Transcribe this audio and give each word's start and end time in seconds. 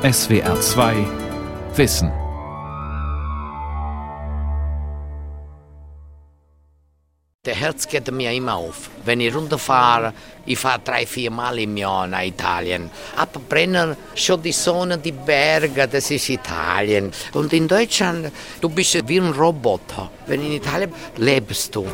SWR 0.00 0.60
2 0.60 0.94
Wissen. 1.74 2.12
Der 7.44 7.56
Herz 7.56 7.88
geht 7.88 8.08
mir 8.12 8.30
immer 8.30 8.54
auf. 8.54 8.90
Wenn 9.04 9.18
ich 9.18 9.34
runterfahre, 9.34 10.12
ich 10.46 10.56
fahre 10.56 10.78
drei, 10.84 11.04
vier 11.04 11.32
Mal 11.32 11.58
im 11.58 11.76
Jahr 11.76 12.06
nach 12.06 12.22
Italien. 12.22 12.92
Aber 13.16 13.40
Brenner, 13.40 13.96
schon 14.14 14.40
die 14.40 14.52
Sonne, 14.52 14.98
die 14.98 15.10
Berge, 15.10 15.88
das 15.88 16.12
ist 16.12 16.28
Italien. 16.28 17.10
Und 17.32 17.52
in 17.52 17.66
Deutschland, 17.66 18.30
du 18.60 18.68
bist 18.68 19.08
wie 19.08 19.18
ein 19.18 19.32
Roboter. 19.32 20.12
Wenn 20.28 20.46
in 20.46 20.52
Italien 20.52 20.92
lebst 21.16 21.74
du. 21.74 21.84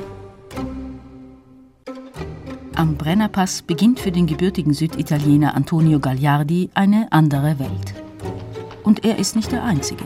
Am 2.76 2.96
Brennerpass 2.96 3.62
beginnt 3.62 4.00
für 4.00 4.10
den 4.10 4.26
gebürtigen 4.26 4.74
Süditaliener 4.74 5.54
Antonio 5.54 6.00
Gagliardi 6.00 6.70
eine 6.74 7.06
andere 7.12 7.60
Welt. 7.60 7.94
Und 8.82 9.04
er 9.04 9.16
ist 9.16 9.36
nicht 9.36 9.52
der 9.52 9.62
Einzige. 9.62 10.04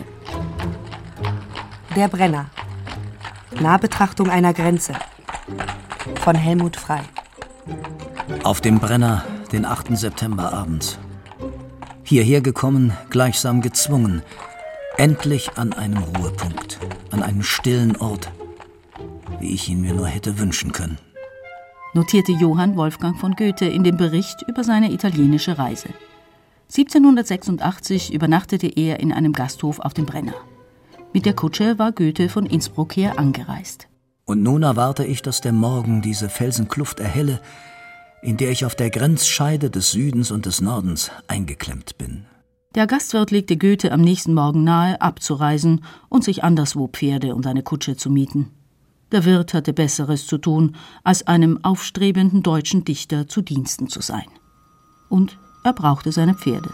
Der 1.97 2.09
Brenner. 2.09 2.51
Nahbetrachtung 3.59 4.29
einer 4.29 4.53
Grenze. 4.53 4.93
Von 6.21 6.37
Helmut 6.37 6.77
Frei. 6.77 7.01
Auf 8.45 8.61
dem 8.61 8.81
Brenner, 8.81 9.25
den 9.51 9.65
8. 9.65 9.97
September 9.97 10.53
abends. 10.53 10.99
Hierher 12.05 12.43
gekommen, 12.43 12.93
gleichsam 13.09 13.63
gezwungen. 13.63 14.21
Endlich 14.99 15.57
an 15.57 15.73
einem 15.73 16.03
Ruhepunkt, 16.03 16.79
an 17.13 17.23
einem 17.23 17.43
stillen 17.43 17.97
Ort, 17.97 18.31
wie 19.41 19.55
ich 19.55 19.71
ihn 19.71 19.81
mir 19.81 19.95
nur 19.95 20.07
hätte 20.07 20.39
wünschen 20.39 20.73
können 20.73 20.99
notierte 21.95 22.33
Johann 22.33 22.77
Wolfgang 22.77 23.19
von 23.19 23.35
Goethe 23.35 23.67
in 23.67 23.85
dem 23.85 23.97
Bericht 23.97 24.43
über 24.47 24.65
seine 24.65 24.93
italienische 24.93 25.59
Reise. 25.59 25.89
1786 26.71 28.13
übernachtete 28.13 28.67
er 28.67 29.01
in 29.01 29.13
einem 29.13 29.33
Gasthof 29.33 29.81
auf 29.81 29.95
dem 29.95 30.05
Brenner. 30.05 30.35
Mit 31.15 31.25
der 31.25 31.33
Kutsche 31.33 31.79
war 31.79 31.93
Goethe 31.93 32.29
von 32.29 32.45
Innsbruck 32.45 32.97
her 32.97 33.19
angereist. 33.19 33.89
Und 34.27 34.43
nun 34.43 34.63
erwarte 34.63 35.05
ich, 35.05 35.23
dass 35.23 35.41
der 35.41 35.53
Morgen 35.53 36.03
diese 36.03 36.29
Felsenkluft 36.29 37.01
erhelle, 37.01 37.41
in 38.21 38.37
der 38.37 38.51
ich 38.51 38.67
auf 38.67 38.75
der 38.75 38.91
Grenzscheide 38.91 39.71
des 39.71 39.93
Südens 39.93 40.31
und 40.31 40.45
des 40.45 40.61
Nordens 40.61 41.11
eingeklemmt 41.29 41.97
bin. 41.97 42.27
Der 42.75 42.87
Gastwirt 42.87 43.31
legte 43.31 43.57
Goethe 43.57 43.91
am 43.91 44.03
nächsten 44.03 44.35
Morgen 44.35 44.65
nahe, 44.65 45.01
abzureisen 45.01 45.83
und 46.11 46.23
sich 46.25 46.45
anderswo 46.45 46.89
Pferde 46.89 47.35
und 47.35 47.47
eine 47.47 47.63
Kutsche 47.63 47.97
zu 47.97 48.11
mieten. 48.11 48.51
Der 49.11 49.25
Wirt 49.25 49.55
hatte 49.55 49.73
Besseres 49.73 50.27
zu 50.27 50.37
tun, 50.37 50.77
als 51.03 51.27
einem 51.27 51.65
aufstrebenden 51.65 52.43
deutschen 52.43 52.85
Dichter 52.85 53.27
zu 53.27 53.41
Diensten 53.41 53.89
zu 53.89 54.03
sein. 54.03 54.27
Und 55.09 55.39
er 55.65 55.73
brauchte 55.73 56.13
seine 56.13 56.35
Pferde. 56.35 56.71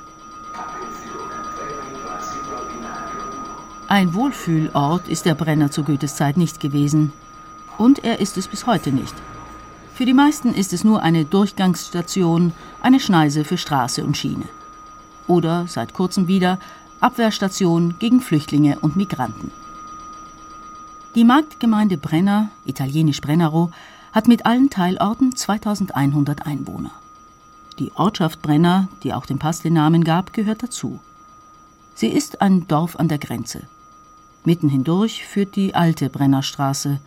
Ein 3.87 4.15
Wohlfühlort 4.15 5.09
ist 5.09 5.27
der 5.27 5.35
Brenner 5.35 5.71
zu 5.71 5.85
Goethes 5.85 6.17
Zeit 6.17 6.37
nicht 6.37 6.59
gewesen. 6.59 7.13
Und 7.79 8.03
er 8.03 8.19
ist 8.19 8.37
es 8.37 8.49
bis 8.49 8.67
heute 8.67 8.91
nicht. 8.91 9.15
Für 9.95 10.05
die 10.05 10.15
meisten 10.15 10.53
ist 10.55 10.73
es 10.73 10.83
nur 10.83 11.03
eine 11.03 11.25
Durchgangsstation, 11.25 12.53
eine 12.83 12.99
Schneise 12.99 13.45
für 13.45 13.57
Straße 13.57 14.05
und 14.05 14.17
Schiene. 14.17 14.47
Oder 15.29 15.67
seit 15.69 15.95
kurzem 15.95 16.27
wieder 16.27 16.59
Abwehrstation 16.99 17.95
gegen 18.01 18.21
Flüchtlinge 18.21 18.81
und 18.81 18.97
Migranten. 18.97 19.53
Die 21.15 21.23
Marktgemeinde 21.23 21.97
Brenner, 21.97 22.51
italienisch 22.65 23.21
Brennero, 23.21 23.71
hat 24.13 24.27
mit 24.27 24.47
allen 24.47 24.69
Teilorten 24.69 25.37
2100 25.37 26.45
Einwohner. 26.45 26.91
Die 27.79 27.93
Ortschaft 27.95 28.43
Brenner, 28.43 28.89
die 29.05 29.15
auch 29.15 29.25
dem 29.25 29.39
Pass 29.39 29.63
den 29.63 29.75
Namen 29.75 30.03
gab, 30.03 30.33
gehört 30.33 30.65
dazu. 30.65 30.99
Sie 31.95 32.09
ist 32.09 32.41
ein 32.41 32.67
Dorf 32.67 32.97
an 32.97 33.07
der 33.07 33.19
Grenze. 33.19 33.63
Mitten 34.45 34.69
hindurch 34.69 35.25
führt 35.25 35.55
die 35.55 35.77
alte 35.77 36.11
Brennerstraße. 36.11 36.99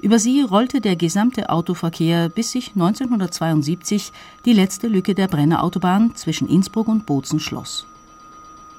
Über 0.00 0.18
sie 0.18 0.42
rollte 0.42 0.80
der 0.80 0.96
gesamte 0.96 1.48
Autoverkehr, 1.48 2.28
bis 2.28 2.50
sich 2.50 2.72
1972 2.74 4.12
die 4.46 4.52
letzte 4.52 4.88
Lücke 4.88 5.14
der 5.14 5.28
Brennerautobahn 5.28 6.16
zwischen 6.16 6.48
Innsbruck 6.48 6.88
und 6.88 7.06
Bozen 7.06 7.38
schloss. 7.38 7.86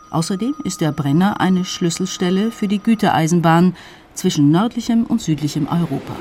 Außerdem 0.09 0.56
ist 0.64 0.81
der 0.81 0.92
Brenner 0.92 1.40
eine 1.40 1.66
Schlüsselstelle 1.66 2.52
für 2.52 2.68
die 2.68 2.80
Gütereisenbahn, 2.80 3.75
zwischen 4.19 4.52
nördlichem 4.52 5.06
und 5.06 5.22
südlichem 5.22 5.68
Europa. 5.68 6.16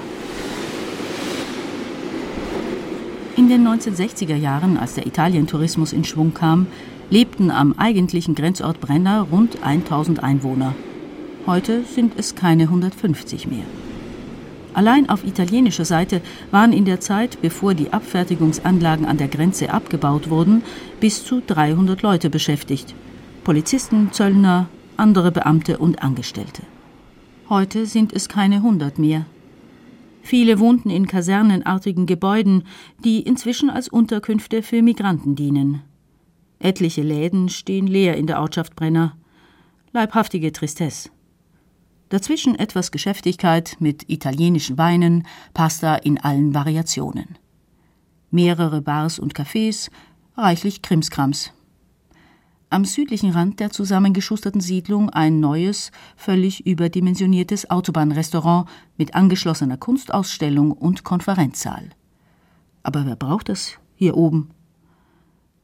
In 3.37 3.49
den 3.49 3.67
1960er 3.67 4.37
Jahren, 4.37 4.77
als 4.77 4.95
der 4.95 5.07
Italientourismus 5.07 5.93
in 5.93 6.05
Schwung 6.05 6.33
kam, 6.33 6.67
lebten 7.11 7.51
am 7.51 7.73
eigentlichen 7.77 8.35
Grenzort 8.35 8.81
Brenner 8.81 9.27
rund 9.31 9.63
1000 9.63 10.23
Einwohner. 10.23 10.75
Heute 11.47 11.83
sind 11.85 12.13
es 12.17 12.35
keine 12.35 12.65
150 12.65 13.47
mehr. 13.49 13.65
Allein 14.75 15.09
auf 15.09 15.25
italienischer 15.25 15.85
Seite 15.85 16.21
waren 16.51 16.73
in 16.73 16.85
der 16.85 17.01
Zeit, 17.01 17.41
bevor 17.43 17.75
die 17.75 17.93
Abfertigungsanlagen 17.93 19.07
an 19.07 19.17
der 19.17 19.29
Grenze 19.29 19.73
abgebaut 19.73 20.31
wurden, 20.31 20.63
bis 21.01 21.25
zu 21.25 21.43
300 21.45 22.03
Leute 22.03 22.31
beschäftigt. 22.31 22.95
Polizisten, 23.45 24.11
Zöllner, 24.13 24.69
andere 24.97 25.33
Beamte 25.33 25.79
und 25.79 26.03
Angestellte. 26.03 26.63
Heute 27.49 27.87
sind 27.87 28.13
es 28.13 28.29
keine 28.29 28.63
hundert 28.63 28.99
mehr. 28.99 29.25
Viele 30.21 30.59
wohnten 30.59 30.91
in 30.91 31.07
kasernenartigen 31.07 32.05
Gebäuden, 32.05 32.65
die 33.03 33.23
inzwischen 33.23 33.71
als 33.71 33.89
Unterkünfte 33.89 34.63
für 34.63 34.83
Migranten 34.83 35.35
dienen. 35.35 35.81
Etliche 36.59 37.01
Läden 37.01 37.49
stehen 37.49 37.87
leer 37.87 38.19
in 38.19 38.27
der 38.27 38.41
Ortschaft 38.41 38.77
Brenner. 38.77 39.17
Leibhaftige 39.93 40.53
Tristesse. 40.53 41.09
Dazwischen 42.11 42.55
etwas 42.55 42.91
Geschäftigkeit 42.91 43.77
mit 43.81 44.11
italienischen 44.11 44.77
Weinen, 44.77 45.27
Pasta 45.55 45.95
in 45.95 46.19
allen 46.19 46.53
Variationen. 46.53 47.39
Mehrere 48.31 48.83
Bars 48.83 49.19
und 49.19 49.35
Cafés, 49.35 49.91
reichlich 50.37 50.83
Krimskrams. 50.83 51.55
Am 52.71 52.85
südlichen 52.85 53.31
Rand 53.31 53.61
der 53.61 53.71
zusammengeschusterten 53.71 54.61
Siedlung 54.61 55.09
ein 55.09 55.41
neues, 55.41 55.91
völlig 56.17 56.67
überdimensioniertes 56.67 57.71
Autobahnrestaurant 57.71 58.69
mit 58.99 59.15
angeschlossener 59.15 59.79
Kunstausstellung 59.79 60.73
und 60.73 61.03
Konferenzsaal. 61.03 61.89
Aber 62.83 63.07
wer 63.07 63.17
braucht 63.17 63.49
das 63.49 63.73
hier 63.95 64.19
oben? 64.19 64.51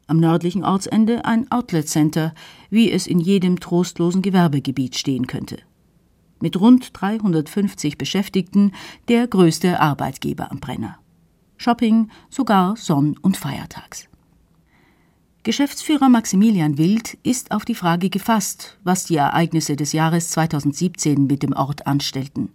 Am 0.06 0.19
nördlichen 0.19 0.64
Ortsende 0.64 1.26
ein 1.26 1.50
Outlet 1.50 1.88
Center, 1.88 2.34
wie 2.70 2.91
es 2.91 3.06
in 3.06 3.20
jedem 3.20 3.60
trostlosen 3.60 4.22
Gewerbegebiet 4.22 4.97
stehen 4.97 5.26
könnte. 5.26 5.59
Mit 6.41 6.59
rund 6.59 6.91
350 6.94 7.98
Beschäftigten 7.98 8.72
der 9.09 9.26
größte 9.26 9.78
Arbeitgeber 9.78 10.50
am 10.50 10.60
Brenner. 10.60 10.98
Shopping 11.59 12.09
sogar 12.31 12.76
sonn- 12.76 13.19
und 13.19 13.37
feiertags. 13.37 14.09
Geschäftsführer 15.44 16.09
Maximilian 16.09 16.78
Wild 16.78 17.19
ist 17.22 17.50
auf 17.50 17.66
die 17.66 17.75
Frage 17.75 18.09
gefasst, 18.09 18.78
was 18.82 19.05
die 19.05 19.16
Ereignisse 19.16 19.77
des 19.77 19.93
Jahres 19.93 20.31
2017 20.31 21.27
mit 21.27 21.43
dem 21.43 21.53
Ort 21.53 21.87
anstellten. 21.87 22.49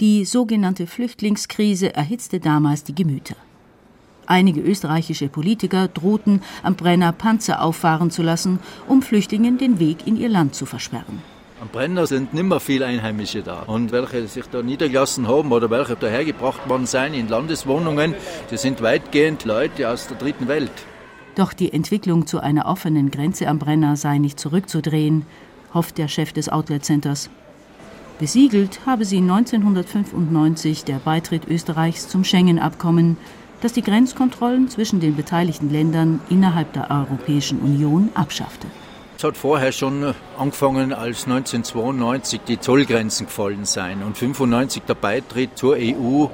Die 0.00 0.24
sogenannte 0.24 0.88
Flüchtlingskrise 0.88 1.94
erhitzte 1.94 2.40
damals 2.40 2.82
die 2.82 2.96
Gemüter. 2.96 3.36
Einige 4.26 4.60
österreichische 4.60 5.28
Politiker 5.28 5.86
drohten, 5.86 6.42
am 6.64 6.74
Brenner 6.74 7.12
Panzer 7.12 7.62
auffahren 7.62 8.10
zu 8.10 8.24
lassen, 8.24 8.58
um 8.88 9.00
Flüchtlingen 9.00 9.56
den 9.56 9.78
Weg 9.78 10.04
in 10.08 10.16
ihr 10.16 10.28
Land 10.28 10.56
zu 10.56 10.66
versperren. 10.66 11.22
Am 11.60 11.68
Brenner 11.68 12.08
sind 12.08 12.34
nimmer 12.34 12.58
viele 12.58 12.86
Einheimische 12.86 13.44
da. 13.44 13.62
Und 13.62 13.92
welche 13.92 14.26
sich 14.26 14.46
da 14.46 14.60
niedergelassen 14.60 15.28
haben 15.28 15.52
oder 15.52 15.70
welche 15.70 15.94
dahergebracht 15.94 16.68
worden 16.68 16.86
sind 16.86 17.14
in 17.14 17.28
Landeswohnungen, 17.28 18.16
die 18.50 18.56
sind 18.56 18.82
weitgehend 18.82 19.44
Leute 19.44 19.88
aus 19.88 20.08
der 20.08 20.16
dritten 20.16 20.48
Welt. 20.48 20.72
Doch 21.38 21.52
die 21.52 21.72
Entwicklung 21.72 22.26
zu 22.26 22.40
einer 22.40 22.66
offenen 22.66 23.12
Grenze 23.12 23.46
am 23.46 23.60
Brenner 23.60 23.94
sei 23.94 24.18
nicht 24.18 24.40
zurückzudrehen, 24.40 25.24
hofft 25.72 25.96
der 25.96 26.08
Chef 26.08 26.32
des 26.32 26.48
Outlet 26.48 26.84
Centers. 26.84 27.30
Besiegelt 28.18 28.80
habe 28.86 29.04
sie 29.04 29.18
1995 29.18 30.82
der 30.82 30.96
Beitritt 30.96 31.46
Österreichs 31.46 32.08
zum 32.08 32.24
Schengen-Abkommen, 32.24 33.16
das 33.60 33.72
die 33.72 33.82
Grenzkontrollen 33.82 34.68
zwischen 34.68 34.98
den 34.98 35.14
beteiligten 35.14 35.70
Ländern 35.70 36.18
innerhalb 36.28 36.72
der 36.72 36.90
Europäischen 36.90 37.60
Union 37.60 38.08
abschaffte. 38.14 38.66
Es 39.16 39.22
hat 39.22 39.36
vorher 39.36 39.70
schon 39.70 40.14
angefangen, 40.36 40.92
als 40.92 41.26
1992 41.26 42.40
die 42.48 42.58
Zollgrenzen 42.58 43.26
gefallen 43.26 43.64
seien 43.64 44.02
und 44.02 44.20
1995 44.20 44.82
der 44.88 44.94
Beitritt 44.94 45.56
zur 45.56 45.76
EU 45.78 46.26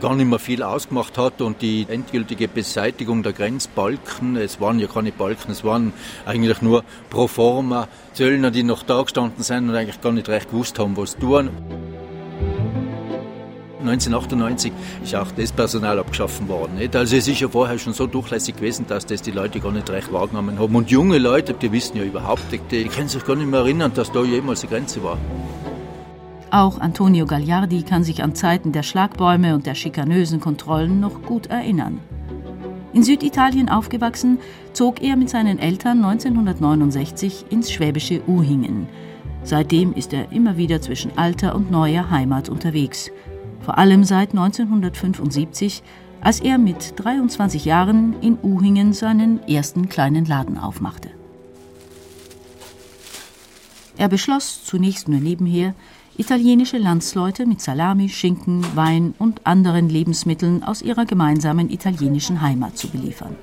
gar 0.00 0.14
nicht 0.14 0.26
mehr 0.26 0.38
viel 0.38 0.62
ausgemacht 0.62 1.18
hat 1.18 1.40
und 1.40 1.62
die 1.62 1.86
endgültige 1.88 2.48
Beseitigung 2.48 3.22
der 3.22 3.32
Grenzbalken, 3.32 4.36
es 4.36 4.60
waren 4.60 4.78
ja 4.78 4.86
keine 4.86 5.12
Balken, 5.12 5.52
es 5.52 5.64
waren 5.64 5.92
eigentlich 6.24 6.62
nur 6.62 6.84
pro 7.10 7.26
forma 7.26 7.88
Zöllner, 8.12 8.50
die 8.50 8.62
noch 8.62 8.82
da 8.82 9.02
gestanden 9.02 9.42
sind 9.42 9.68
und 9.68 9.76
eigentlich 9.76 10.00
gar 10.00 10.12
nicht 10.12 10.28
recht 10.28 10.50
gewusst 10.50 10.78
haben, 10.78 10.96
was 10.96 11.16
tun. 11.16 11.50
1998 13.80 14.72
ist 15.04 15.14
auch 15.14 15.30
das 15.30 15.52
Personal 15.52 15.98
abgeschaffen 15.98 16.48
worden. 16.48 16.78
Also 16.92 17.16
es 17.16 17.28
ist 17.28 17.40
ja 17.40 17.48
vorher 17.48 17.78
schon 17.78 17.92
so 17.92 18.06
durchlässig 18.06 18.56
gewesen, 18.56 18.86
dass 18.88 19.06
das 19.06 19.22
die 19.22 19.30
Leute 19.30 19.60
gar 19.60 19.72
nicht 19.72 19.88
recht 19.90 20.12
wahrgenommen 20.12 20.58
haben. 20.58 20.74
Und 20.74 20.90
junge 20.90 21.18
Leute, 21.18 21.54
die 21.54 21.70
wissen 21.70 21.96
ja 21.96 22.02
überhaupt 22.02 22.50
nicht, 22.50 22.64
die 22.70 22.84
können 22.84 23.08
sich 23.08 23.24
gar 23.24 23.36
nicht 23.36 23.48
mehr 23.48 23.60
erinnern, 23.60 23.92
dass 23.94 24.10
da 24.10 24.22
jemals 24.22 24.62
eine 24.62 24.70
Grenze 24.70 25.02
war. 25.04 25.18
Auch 26.56 26.80
Antonio 26.80 27.26
Gagliardi 27.26 27.82
kann 27.82 28.02
sich 28.02 28.22
an 28.22 28.34
Zeiten 28.34 28.72
der 28.72 28.82
Schlagbäume 28.82 29.54
und 29.54 29.66
der 29.66 29.74
schikanösen 29.74 30.40
Kontrollen 30.40 31.00
noch 31.00 31.20
gut 31.20 31.48
erinnern. 31.48 32.00
In 32.94 33.02
Süditalien 33.02 33.68
aufgewachsen, 33.68 34.38
zog 34.72 35.02
er 35.02 35.16
mit 35.16 35.28
seinen 35.28 35.58
Eltern 35.58 36.02
1969 36.02 37.44
ins 37.50 37.70
schwäbische 37.70 38.22
Uhingen. 38.26 38.88
Seitdem 39.42 39.92
ist 39.92 40.14
er 40.14 40.32
immer 40.32 40.56
wieder 40.56 40.80
zwischen 40.80 41.18
alter 41.18 41.54
und 41.54 41.70
neuer 41.70 42.08
Heimat 42.08 42.48
unterwegs. 42.48 43.10
Vor 43.60 43.76
allem 43.76 44.02
seit 44.02 44.30
1975, 44.30 45.82
als 46.22 46.40
er 46.40 46.56
mit 46.56 46.94
23 46.96 47.66
Jahren 47.66 48.16
in 48.22 48.38
Uhingen 48.42 48.94
seinen 48.94 49.46
ersten 49.46 49.90
kleinen 49.90 50.24
Laden 50.24 50.56
aufmachte. 50.56 51.10
Er 53.98 54.08
beschloss, 54.08 54.64
zunächst 54.64 55.06
nur 55.06 55.20
nebenher, 55.20 55.74
italienische 56.18 56.78
Landsleute 56.78 57.46
mit 57.46 57.60
Salami, 57.60 58.08
Schinken, 58.08 58.64
Wein 58.74 59.14
und 59.18 59.40
anderen 59.44 59.88
Lebensmitteln 59.88 60.62
aus 60.62 60.82
ihrer 60.82 61.04
gemeinsamen 61.04 61.70
italienischen 61.70 62.40
Heimat 62.40 62.76
zu 62.76 62.88
beliefern. 62.88 63.36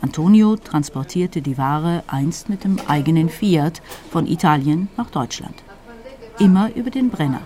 Antonio 0.00 0.56
transportierte 0.56 1.42
die 1.42 1.58
Ware 1.58 2.04
einst 2.06 2.48
mit 2.48 2.64
dem 2.64 2.78
eigenen 2.86 3.28
Fiat 3.28 3.82
von 4.10 4.26
Italien 4.26 4.88
nach 4.96 5.10
Deutschland. 5.10 5.54
Immer 6.38 6.72
über 6.76 6.90
den 6.90 7.10
Brenner. 7.10 7.40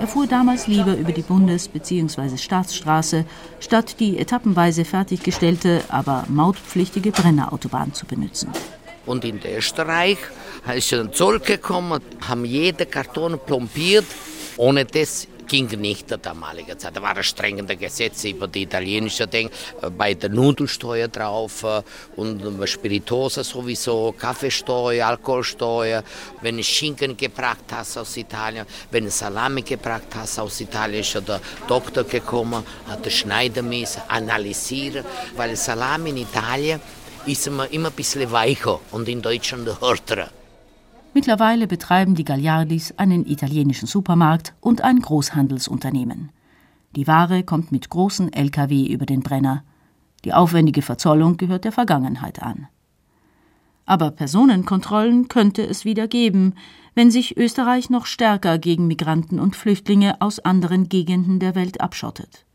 Er 0.00 0.08
fuhr 0.08 0.26
damals 0.26 0.66
lieber 0.66 0.96
über 0.96 1.12
die 1.12 1.22
Bundes- 1.22 1.68
bzw. 1.68 2.36
Staatsstraße, 2.36 3.24
statt 3.60 4.00
die 4.00 4.18
etappenweise 4.18 4.84
fertiggestellte, 4.84 5.84
aber 5.88 6.24
mautpflichtige 6.28 7.12
Brennerautobahn 7.12 7.92
zu 7.94 8.06
benutzen. 8.06 8.48
Und 9.06 9.24
in 9.24 9.40
Österreich 9.44 10.18
ist 10.74 10.92
ein 10.92 11.12
Zoll 11.12 11.40
gekommen, 11.40 12.02
haben 12.28 12.44
jede 12.44 12.86
Karton 12.86 13.38
plombiert. 13.38 14.06
Ohne 14.56 14.84
das 14.84 15.28
ging 15.46 15.66
nicht 15.80 16.10
der 16.10 16.18
damalige 16.18 16.76
Zeit. 16.76 16.96
Da 16.96 17.02
waren 17.02 17.22
strengende 17.22 17.76
Gesetze 17.76 18.30
über 18.30 18.48
die 18.48 18.62
italienische 18.62 19.26
Dinge, 19.26 19.50
äh, 19.82 19.90
bei 19.90 20.14
der 20.14 20.30
Nudelsteuer 20.30 21.08
drauf 21.08 21.62
äh, 21.62 21.82
und 22.16 22.42
Spirituosa 22.68 23.44
sowieso, 23.44 24.14
Kaffeesteuer, 24.18 25.06
Alkoholsteuer. 25.06 26.02
Wenn 26.40 26.56
du 26.56 26.62
Schinken 26.62 27.16
gebracht 27.16 27.64
hast 27.70 27.96
aus 27.98 28.16
Italien, 28.16 28.66
wenn 28.90 29.04
du 29.04 29.10
Salami 29.10 29.62
gebracht 29.62 30.08
hast 30.14 30.38
aus 30.38 30.60
Italien, 30.60 31.00
ist 31.00 31.14
der 31.14 31.40
Doktor 31.68 32.04
gekommen, 32.04 32.64
hat 32.88 33.04
den 33.04 33.12
Schneider 33.12 33.62
analysieren, 34.08 35.04
weil 35.36 35.56
Salami 35.56 36.10
in 36.10 36.16
Italien 36.18 36.80
ist 37.26 37.46
immer, 37.46 37.70
immer 37.72 37.88
ein 37.88 37.94
bisschen 37.94 38.30
weicher 38.30 38.80
und 38.92 39.08
in 39.08 39.22
Deutschland 39.22 39.68
härter. 39.80 40.30
Mittlerweile 41.14 41.66
betreiben 41.66 42.14
die 42.14 42.24
Gagliardis 42.24 42.94
einen 42.98 43.26
italienischen 43.26 43.86
Supermarkt 43.86 44.54
und 44.60 44.82
ein 44.82 45.00
Großhandelsunternehmen. 45.00 46.30
Die 46.94 47.06
Ware 47.06 47.42
kommt 47.42 47.72
mit 47.72 47.90
großen 47.90 48.32
Lkw 48.32 48.86
über 48.86 49.06
den 49.06 49.20
Brenner. 49.20 49.64
Die 50.24 50.32
aufwendige 50.32 50.82
Verzollung 50.82 51.36
gehört 51.36 51.64
der 51.64 51.72
Vergangenheit 51.72 52.42
an. 52.42 52.68
Aber 53.84 54.10
Personenkontrollen 54.10 55.28
könnte 55.28 55.62
es 55.62 55.84
wieder 55.84 56.08
geben, 56.08 56.54
wenn 56.94 57.10
sich 57.10 57.36
Österreich 57.36 57.90
noch 57.90 58.06
stärker 58.06 58.58
gegen 58.58 58.86
Migranten 58.86 59.38
und 59.38 59.54
Flüchtlinge 59.54 60.20
aus 60.20 60.40
anderen 60.40 60.88
Gegenden 60.88 61.38
der 61.38 61.54
Welt 61.54 61.80
abschottet. 61.80 62.45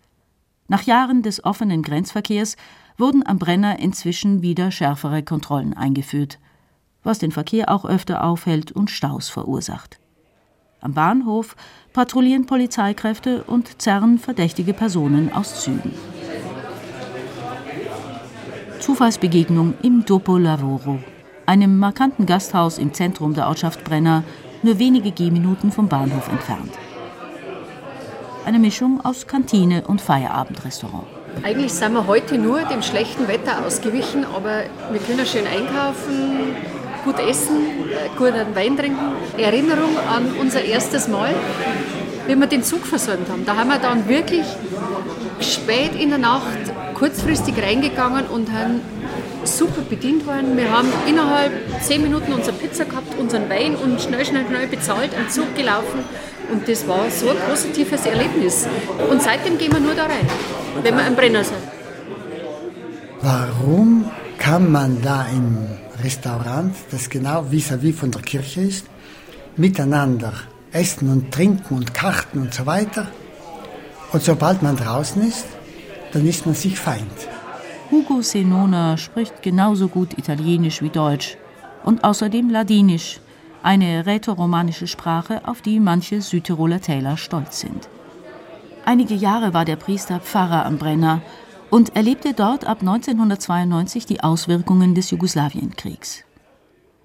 Nach 0.71 0.83
Jahren 0.83 1.21
des 1.21 1.44
offenen 1.44 1.81
Grenzverkehrs 1.81 2.56
wurden 2.97 3.27
am 3.27 3.38
Brenner 3.38 3.79
inzwischen 3.79 4.41
wieder 4.41 4.71
schärfere 4.71 5.21
Kontrollen 5.21 5.73
eingeführt, 5.73 6.39
was 7.03 7.19
den 7.19 7.33
Verkehr 7.33 7.69
auch 7.69 7.83
öfter 7.83 8.23
aufhält 8.23 8.71
und 8.71 8.89
Staus 8.89 9.27
verursacht. 9.27 10.00
Am 10.79 10.94
Bahnhof 10.94 11.57
patrouillieren 11.91 12.45
Polizeikräfte 12.45 13.44
und 13.44 13.81
zerren 13.81 14.18
verdächtige 14.18 14.71
Personen 14.71 15.33
aus 15.33 15.62
Zügen. 15.62 15.94
Zufallsbegegnung 18.79 19.73
im 19.81 20.06
Dopo 20.06 20.38
Lavoro, 20.38 21.00
einem 21.47 21.79
markanten 21.79 22.25
Gasthaus 22.25 22.77
im 22.77 22.94
Zentrum 22.94 23.33
der 23.33 23.50
Ortschaft 23.50 23.83
Brenner, 23.83 24.23
nur 24.63 24.79
wenige 24.79 25.12
Gehminuten 25.12 25.73
vom 25.73 25.89
Bahnhof 25.89 26.29
entfernt. 26.29 26.71
Eine 28.43 28.57
Mischung 28.57 29.01
aus 29.03 29.27
Kantine 29.27 29.83
und 29.85 30.01
Feierabendrestaurant. 30.01 31.05
Eigentlich 31.43 31.73
sind 31.73 31.93
wir 31.93 32.07
heute 32.07 32.39
nur 32.39 32.61
dem 32.61 32.81
schlechten 32.81 33.27
Wetter 33.27 33.63
ausgewichen, 33.65 34.25
aber 34.25 34.63
wir 34.91 34.99
können 34.99 35.25
schön 35.27 35.45
einkaufen, 35.45 36.55
gut 37.05 37.19
essen, 37.19 37.57
guten 38.17 38.55
Wein 38.55 38.75
trinken. 38.75 39.13
Erinnerung 39.38 39.95
an 40.09 40.33
unser 40.39 40.63
erstes 40.63 41.07
Mal, 41.07 41.35
wie 42.27 42.35
wir 42.35 42.47
den 42.47 42.63
Zug 42.63 42.85
versäumt 42.85 43.29
haben. 43.29 43.45
Da 43.45 43.55
haben 43.55 43.69
wir 43.69 43.77
dann 43.77 44.09
wirklich 44.09 44.45
spät 45.39 45.95
in 45.99 46.09
der 46.09 46.19
Nacht 46.19 46.57
kurzfristig 46.95 47.61
reingegangen 47.61 48.25
und 48.25 48.51
haben 48.51 48.81
super 49.43 49.81
bedient 49.81 50.25
worden. 50.25 50.57
Wir 50.57 50.71
haben 50.71 50.88
innerhalb 51.07 51.51
zehn 51.81 52.01
Minuten 52.01 52.33
unsere 52.33 52.55
Pizza 52.57 52.85
gehabt, 52.85 53.17
unseren 53.19 53.49
Wein 53.49 53.75
und 53.75 54.01
schnell, 54.01 54.25
schnell, 54.25 54.45
schnell 54.47 54.67
bezahlt, 54.67 55.13
einen 55.15 55.29
Zug 55.29 55.55
gelaufen. 55.55 55.99
Und 56.51 56.67
das 56.67 56.88
war 56.88 57.09
so 57.09 57.29
ein 57.29 57.38
positives 57.49 58.05
Erlebnis. 58.05 58.67
Und 59.09 59.21
seitdem 59.21 59.57
gehen 59.57 59.71
wir 59.71 59.79
nur 59.79 59.95
da 59.95 60.03
rein 60.03 60.27
wenn 60.83 60.95
wir 60.95 61.07
im 61.07 61.15
Brenner 61.15 61.43
sind. 61.43 61.57
Warum 63.21 64.09
kann 64.38 64.71
man 64.71 65.01
da 65.01 65.27
im 65.27 65.67
Restaurant, 66.03 66.73
das 66.89 67.09
genau 67.09 67.45
vis-à-vis 67.51 67.94
-vis 67.94 67.99
von 67.99 68.11
der 68.11 68.21
Kirche 68.21 68.61
ist, 68.61 68.85
miteinander 69.57 70.33
essen 70.71 71.11
und 71.11 71.31
trinken 71.31 71.75
und 71.75 71.94
karten 71.94 72.41
und 72.41 72.53
so 72.53 72.65
weiter? 72.65 73.07
Und 74.11 74.23
sobald 74.23 74.61
man 74.61 74.75
draußen 74.75 75.21
ist, 75.27 75.45
dann 76.11 76.27
ist 76.27 76.45
man 76.45 76.55
sich 76.55 76.77
Feind. 76.79 77.17
Hugo 77.91 78.21
Senona 78.21 78.95
spricht 78.95 79.41
genauso 79.41 79.89
gut 79.89 80.17
Italienisch 80.17 80.81
wie 80.81 80.89
Deutsch 80.89 81.35
und 81.83 82.05
außerdem 82.05 82.49
Ladinisch, 82.49 83.19
eine 83.63 84.05
rätoromanische 84.05 84.88
Sprache, 84.88 85.45
auf 85.45 85.61
die 85.61 85.81
manche 85.81 86.21
Südtiroler 86.21 86.79
Täler 86.79 87.17
stolz 87.17 87.59
sind. 87.59 87.89
Einige 88.85 89.13
Jahre 89.13 89.53
war 89.53 89.65
der 89.65 89.75
Priester 89.75 90.21
Pfarrer 90.21 90.65
am 90.65 90.77
Brenner 90.77 91.21
und 91.69 91.93
erlebte 91.97 92.33
dort 92.33 92.65
ab 92.65 92.79
1992 92.79 94.05
die 94.05 94.23
Auswirkungen 94.23 94.95
des 94.95 95.11
Jugoslawienkriegs. 95.11 96.23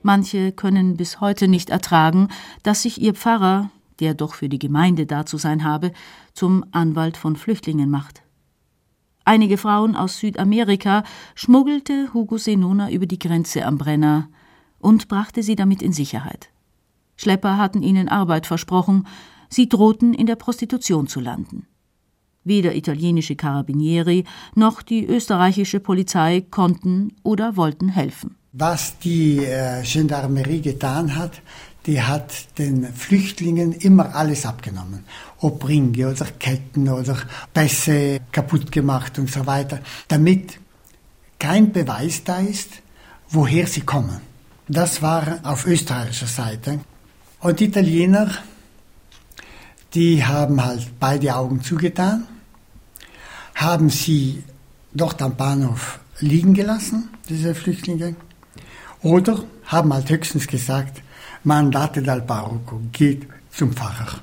Manche 0.02 0.52
können 0.52 0.96
bis 0.96 1.20
heute 1.20 1.49
nicht 1.49 1.68
ertragen, 1.68 2.28
dass 2.62 2.82
sich 2.82 3.00
ihr 3.00 3.14
Pfarrer, 3.14 3.70
der 3.99 4.14
doch 4.14 4.34
für 4.34 4.49
die 4.49 4.61
Gemeinde 4.61 5.04
da 5.06 5.26
zu 5.26 5.37
sein 5.37 5.64
habe, 5.64 5.90
zum 6.32 6.64
Anwalt 6.70 7.16
von 7.16 7.34
Flüchtlingen 7.34 7.90
macht. 7.90 8.22
Einige 9.28 9.59
Frauen 9.59 9.97
aus 9.97 10.21
Südamerika 10.21 11.02
schmuggelte 11.35 12.14
Hugo 12.14 12.38
Senona 12.38 12.92
über 12.92 13.06
die 13.06 13.18
Grenze 13.18 13.66
am 13.66 13.76
Brenner 13.76 14.28
und 14.78 15.09
brachte 15.09 15.42
sie 15.42 15.56
damit 15.56 15.83
in 15.83 15.92
Sicherheit. 15.92 16.50
Schlepper 17.16 17.59
hatten 17.59 17.83
ihnen 17.83 18.09
Arbeit 18.09 18.47
versprochen, 18.47 19.06
Sie 19.49 19.68
drohten 19.68 20.14
in 20.14 20.26
der 20.26 20.37
Prostitution 20.37 21.09
zu 21.09 21.21
landen. 21.21 21.66
Weder 22.45 22.76
italienische 22.76 23.35
Carabinieri 23.35 24.25
noch 24.54 24.83
die 24.83 25.04
österreichische 25.04 25.80
Polizei 25.80 26.40
konnten 26.49 27.12
oder 27.25 27.56
wollten 27.56 27.88
helfen. 27.88 28.37
Was 28.58 28.98
die 28.98 29.44
äh, 29.44 29.82
Gendarmerie 29.82 30.60
getan 30.60 31.14
hat, 31.14 31.42
die 31.84 32.00
hat 32.00 32.58
den 32.58 32.92
Flüchtlingen 32.92 33.72
immer 33.72 34.14
alles 34.14 34.46
abgenommen. 34.46 35.04
Ob 35.40 35.68
Ringe 35.68 36.08
oder 36.08 36.26
Ketten 36.38 36.88
oder 36.88 37.16
Pässe 37.52 38.20
kaputt 38.32 38.72
gemacht 38.72 39.18
und 39.18 39.30
so 39.30 39.46
weiter, 39.46 39.80
damit 40.08 40.58
kein 41.38 41.72
Beweis 41.72 42.25
da 42.25 42.38
ist, 42.38 42.70
woher 43.28 43.66
sie 43.66 43.82
kommen. 43.82 44.20
Das 44.68 45.02
war 45.02 45.40
auf 45.42 45.66
österreichischer 45.66 46.26
Seite. 46.26 46.80
Und 47.40 47.60
die 47.60 47.66
Italiener 47.66 48.30
die 49.96 50.25
haben 50.25 50.62
halt 50.62 51.00
beide 51.00 51.34
Augen 51.34 51.62
zugetan, 51.62 52.26
haben 53.54 53.88
sie 53.88 54.44
dort 54.92 55.22
am 55.22 55.36
Bahnhof 55.36 56.00
liegen 56.20 56.52
gelassen, 56.52 57.08
diese 57.28 57.54
Flüchtlinge, 57.54 58.14
oder 59.06 59.44
haben 59.66 59.92
halt 59.94 60.10
höchstens 60.10 60.48
gesagt, 60.48 61.00
Mandate 61.44 62.02
dal 62.02 62.22
Parroco, 62.22 62.80
geht 62.90 63.28
zum 63.50 63.72
Pfarrer. 63.72 64.20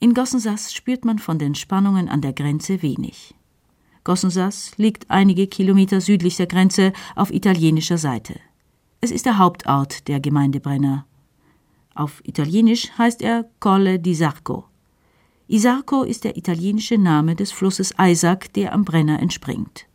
In 0.00 0.14
Gossensass 0.14 0.72
spürt 0.72 1.04
man 1.04 1.18
von 1.18 1.38
den 1.38 1.54
Spannungen 1.54 2.08
an 2.08 2.22
der 2.22 2.32
Grenze 2.32 2.80
wenig. 2.80 3.34
Gossensass 4.02 4.72
liegt 4.78 5.10
einige 5.10 5.46
Kilometer 5.46 6.00
südlich 6.00 6.36
der 6.36 6.46
Grenze 6.46 6.92
auf 7.14 7.30
italienischer 7.30 7.98
Seite. 7.98 8.34
Es 9.02 9.10
ist 9.10 9.26
der 9.26 9.36
Hauptort 9.36 10.08
der 10.08 10.20
Gemeinde 10.20 10.60
Brenner. 10.60 11.04
Auf 11.94 12.22
Italienisch 12.24 12.90
heißt 12.96 13.20
er 13.20 13.44
Colle 13.60 13.98
di 13.98 14.14
Sarco. 14.14 14.64
Isarco 15.48 16.02
ist 16.02 16.24
der 16.24 16.38
italienische 16.38 16.96
Name 16.96 17.36
des 17.36 17.52
Flusses 17.52 17.98
Eisack, 17.98 18.52
der 18.54 18.72
am 18.72 18.84
Brenner 18.86 19.20
entspringt. 19.20 19.86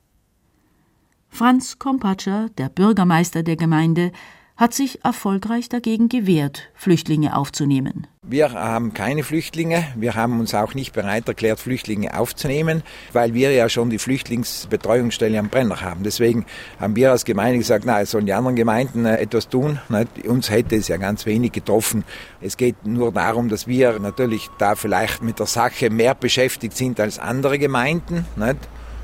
Franz 1.29 1.79
Kompatscher, 1.79 2.49
der 2.57 2.69
Bürgermeister 2.69 3.43
der 3.43 3.55
Gemeinde, 3.55 4.11
hat 4.59 4.73
sich 4.73 5.05
erfolgreich 5.05 5.69
dagegen 5.69 6.09
gewehrt, 6.09 6.69
Flüchtlinge 6.73 7.37
aufzunehmen. 7.37 8.07
Wir 8.21 8.51
haben 8.51 8.93
keine 8.93 9.23
Flüchtlinge. 9.23 9.85
Wir 9.95 10.15
haben 10.15 10.39
uns 10.41 10.53
auch 10.53 10.73
nicht 10.73 10.91
bereit 10.91 11.27
erklärt, 11.29 11.61
Flüchtlinge 11.61 12.19
aufzunehmen, 12.19 12.83
weil 13.13 13.33
wir 13.33 13.53
ja 13.53 13.69
schon 13.69 13.89
die 13.89 13.97
Flüchtlingsbetreuungsstelle 13.97 15.39
am 15.39 15.47
Brenner 15.47 15.79
haben. 15.79 16.03
Deswegen 16.03 16.45
haben 16.77 16.97
wir 16.97 17.11
als 17.11 17.23
Gemeinde 17.23 17.57
gesagt, 17.57 17.85
na, 17.85 18.05
sollen 18.05 18.25
die 18.25 18.33
anderen 18.33 18.57
Gemeinden 18.57 19.05
äh, 19.05 19.15
etwas 19.15 19.47
tun. 19.47 19.79
Uns 20.27 20.49
hätte 20.49 20.75
es 20.75 20.89
ja 20.89 20.97
ganz 20.97 21.25
wenig 21.25 21.53
getroffen. 21.53 22.03
Es 22.41 22.57
geht 22.57 22.85
nur 22.85 23.13
darum, 23.13 23.47
dass 23.47 23.65
wir 23.65 23.97
natürlich 23.97 24.49
da 24.57 24.75
vielleicht 24.75 25.23
mit 25.23 25.39
der 25.39 25.47
Sache 25.47 25.89
mehr 25.89 26.15
beschäftigt 26.15 26.75
sind 26.75 26.99
als 26.99 27.17
andere 27.17 27.57
Gemeinden. 27.57 28.25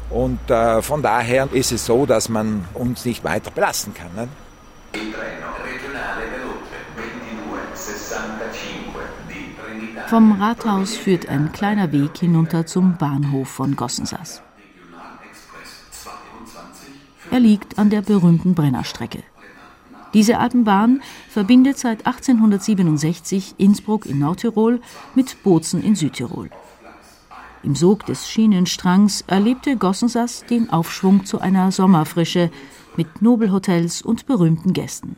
Und 0.10 0.50
äh, 0.50 0.82
von 0.82 1.02
daher 1.02 1.50
ist 1.52 1.72
es 1.72 1.86
so, 1.86 2.06
dass 2.06 2.30
man 2.30 2.66
uns 2.74 3.06
nicht 3.06 3.24
weiter 3.24 3.52
belassen 3.52 3.94
kann. 3.94 4.30
Vom 10.08 10.40
Rathaus 10.40 10.96
führt 10.96 11.28
ein 11.28 11.52
kleiner 11.52 11.92
Weg 11.92 12.18
hinunter 12.20 12.66
zum 12.68 12.96
Bahnhof 12.98 13.50
von 13.50 13.76
Gossensass. 13.76 14.42
Er 17.32 17.40
liegt 17.40 17.80
an 17.80 17.90
der 17.90 18.02
berühmten 18.02 18.54
Brennerstrecke. 18.54 19.24
Diese 20.14 20.38
Alpenbahn 20.38 21.02
verbindet 21.30 21.78
seit 21.78 22.06
1867 22.06 23.56
Innsbruck 23.58 24.06
in 24.06 24.20
Nordtirol 24.20 24.80
mit 25.16 25.44
Bozen 25.44 25.84
in 25.84 25.96
Südtirol. 25.96 26.50
Im 27.65 27.74
Sog 27.74 28.05
des 28.05 28.29
Schienenstrangs 28.29 29.24
erlebte 29.25 29.75
Gossensass 29.75 30.45
den 30.48 30.69
Aufschwung 30.69 31.25
zu 31.25 31.39
einer 31.39 31.72
Sommerfrische 31.72 32.51
mit 32.95 33.24
Nobelhotels 33.24 34.03
und 34.03 34.27
berühmten 34.27 34.72
Gästen. 34.72 35.15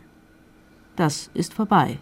Das 0.95 1.29
ist 1.33 1.53
vorbei. 1.53 1.99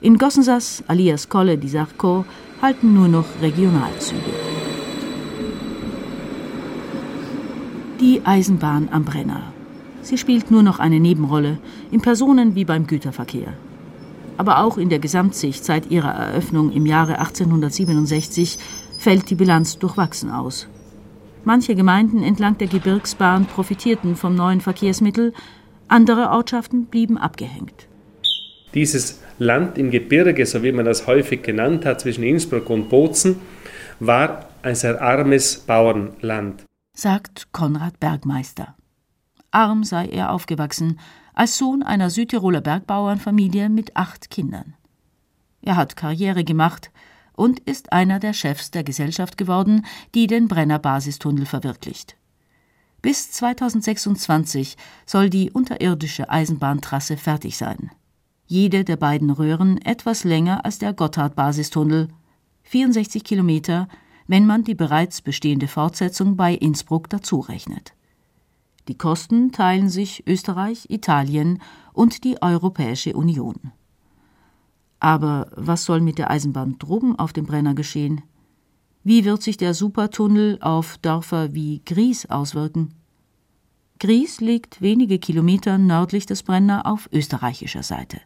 In 0.00 0.16
Gossensass, 0.16 0.82
alias 0.86 1.28
Colle 1.28 1.58
di 1.58 1.68
Sarco, 1.68 2.24
halten 2.62 2.94
nur 2.94 3.08
noch 3.08 3.26
Regionalzüge. 3.42 4.32
Die 8.00 8.22
Eisenbahn 8.24 8.88
am 8.90 9.04
Brenner. 9.04 9.52
Sie 10.00 10.16
spielt 10.16 10.50
nur 10.50 10.62
noch 10.62 10.78
eine 10.78 11.00
Nebenrolle, 11.00 11.58
im 11.90 12.00
Personen- 12.00 12.54
wie 12.54 12.64
beim 12.64 12.86
Güterverkehr. 12.86 13.52
Aber 14.38 14.64
auch 14.64 14.78
in 14.78 14.88
der 14.88 15.00
Gesamtsicht 15.00 15.66
seit 15.66 15.90
ihrer 15.90 16.14
Eröffnung 16.14 16.72
im 16.72 16.86
Jahre 16.86 17.18
1867 17.18 18.58
fällt 19.00 19.30
die 19.30 19.34
Bilanz 19.34 19.78
durchwachsen 19.78 20.30
aus. 20.30 20.68
Manche 21.44 21.74
Gemeinden 21.74 22.22
entlang 22.22 22.58
der 22.58 22.68
Gebirgsbahn 22.68 23.46
profitierten 23.46 24.14
vom 24.14 24.34
neuen 24.34 24.60
Verkehrsmittel, 24.60 25.32
andere 25.88 26.28
Ortschaften 26.28 26.84
blieben 26.84 27.16
abgehängt. 27.16 27.88
Dieses 28.74 29.22
Land 29.38 29.78
im 29.78 29.90
Gebirge, 29.90 30.44
so 30.44 30.62
wie 30.62 30.70
man 30.70 30.84
das 30.84 31.06
häufig 31.06 31.42
genannt 31.42 31.86
hat, 31.86 32.02
zwischen 32.02 32.24
Innsbruck 32.24 32.68
und 32.68 32.90
Bozen, 32.90 33.36
war 34.00 34.50
ein 34.62 34.74
sehr 34.74 35.00
armes 35.00 35.56
Bauernland, 35.60 36.64
sagt 36.94 37.48
Konrad 37.52 37.98
Bergmeister. 38.00 38.76
Arm 39.50 39.82
sei 39.82 40.08
er 40.08 40.30
aufgewachsen, 40.30 41.00
als 41.32 41.56
Sohn 41.56 41.82
einer 41.82 42.10
Südtiroler 42.10 42.60
Bergbauernfamilie 42.60 43.70
mit 43.70 43.96
acht 43.96 44.28
Kindern. 44.28 44.74
Er 45.62 45.76
hat 45.76 45.96
Karriere 45.96 46.44
gemacht 46.44 46.90
und 47.34 47.60
ist 47.60 47.92
einer 47.92 48.18
der 48.18 48.32
Chefs 48.32 48.70
der 48.70 48.84
Gesellschaft 48.84 49.38
geworden, 49.38 49.84
die 50.14 50.26
den 50.26 50.48
Brenner 50.48 50.78
Basistunnel 50.78 51.46
verwirklicht. 51.46 52.16
Bis 53.02 53.30
2026 53.32 54.76
soll 55.06 55.30
die 55.30 55.50
unterirdische 55.50 56.28
Eisenbahntrasse 56.28 57.16
fertig 57.16 57.56
sein 57.56 57.90
jede 58.50 58.82
der 58.82 58.96
beiden 58.96 59.30
Röhren 59.30 59.80
etwas 59.80 60.24
länger 60.24 60.64
als 60.64 60.80
der 60.80 60.92
Gotthard-Basistunnel, 60.92 62.08
64 62.64 63.22
Kilometer, 63.22 63.86
wenn 64.26 64.44
man 64.44 64.64
die 64.64 64.74
bereits 64.74 65.22
bestehende 65.22 65.68
Fortsetzung 65.68 66.36
bei 66.36 66.54
Innsbruck 66.54 67.08
dazurechnet. 67.08 67.94
Die 68.88 68.98
Kosten 68.98 69.52
teilen 69.52 69.88
sich 69.88 70.26
Österreich, 70.26 70.86
Italien 70.88 71.62
und 71.92 72.24
die 72.24 72.42
Europäische 72.42 73.12
Union. 73.14 73.70
Aber 75.00 75.50
was 75.56 75.84
soll 75.84 76.00
mit 76.00 76.18
der 76.18 76.30
Eisenbahn 76.30 76.78
droben 76.78 77.18
auf 77.18 77.32
dem 77.32 77.46
Brenner 77.46 77.74
geschehen? 77.74 78.22
Wie 79.02 79.24
wird 79.24 79.42
sich 79.42 79.56
der 79.56 79.74
Supertunnel 79.74 80.58
auf 80.60 80.98
Dörfer 80.98 81.54
wie 81.54 81.82
Gries 81.84 82.26
auswirken? 82.26 82.94
Gries 83.98 84.40
liegt 84.40 84.80
wenige 84.80 85.18
Kilometer 85.18 85.78
nördlich 85.78 86.26
des 86.26 86.42
Brenner 86.42 86.86
auf 86.86 87.08
österreichischer 87.12 87.82
Seite 87.82 88.20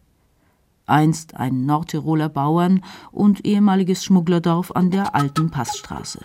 einst 0.86 1.36
ein 1.36 1.66
Nordtiroler 1.66 2.28
Bauern 2.28 2.82
und 3.10 3.44
ehemaliges 3.44 4.04
Schmugglerdorf 4.04 4.72
an 4.72 4.90
der 4.90 5.14
alten 5.14 5.50
Passstraße. 5.50 6.20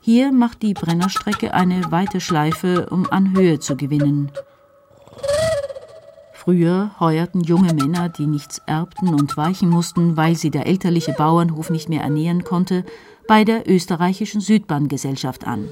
Hier 0.00 0.32
macht 0.32 0.62
die 0.62 0.74
Brennerstrecke 0.74 1.52
eine 1.52 1.90
weite 1.90 2.20
Schleife, 2.20 2.88
um 2.90 3.10
an 3.10 3.36
Höhe 3.36 3.58
zu 3.58 3.76
gewinnen. 3.76 4.30
Früher 6.48 6.92
heuerten 6.98 7.42
junge 7.42 7.74
Männer, 7.74 8.08
die 8.08 8.26
nichts 8.26 8.62
erbten 8.64 9.12
und 9.12 9.36
weichen 9.36 9.68
mussten, 9.68 10.16
weil 10.16 10.34
sie 10.34 10.50
der 10.50 10.66
elterliche 10.66 11.12
Bauernhof 11.12 11.68
nicht 11.68 11.90
mehr 11.90 12.00
ernähren 12.00 12.42
konnte, 12.42 12.86
bei 13.26 13.44
der 13.44 13.68
österreichischen 13.70 14.40
Südbahngesellschaft 14.40 15.46
an. 15.46 15.68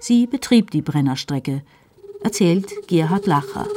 Sie 0.00 0.26
betrieb 0.26 0.72
die 0.72 0.82
Brennerstrecke, 0.82 1.62
erzählt 2.24 2.88
Gerhard 2.88 3.26
Lacher. 3.26 3.68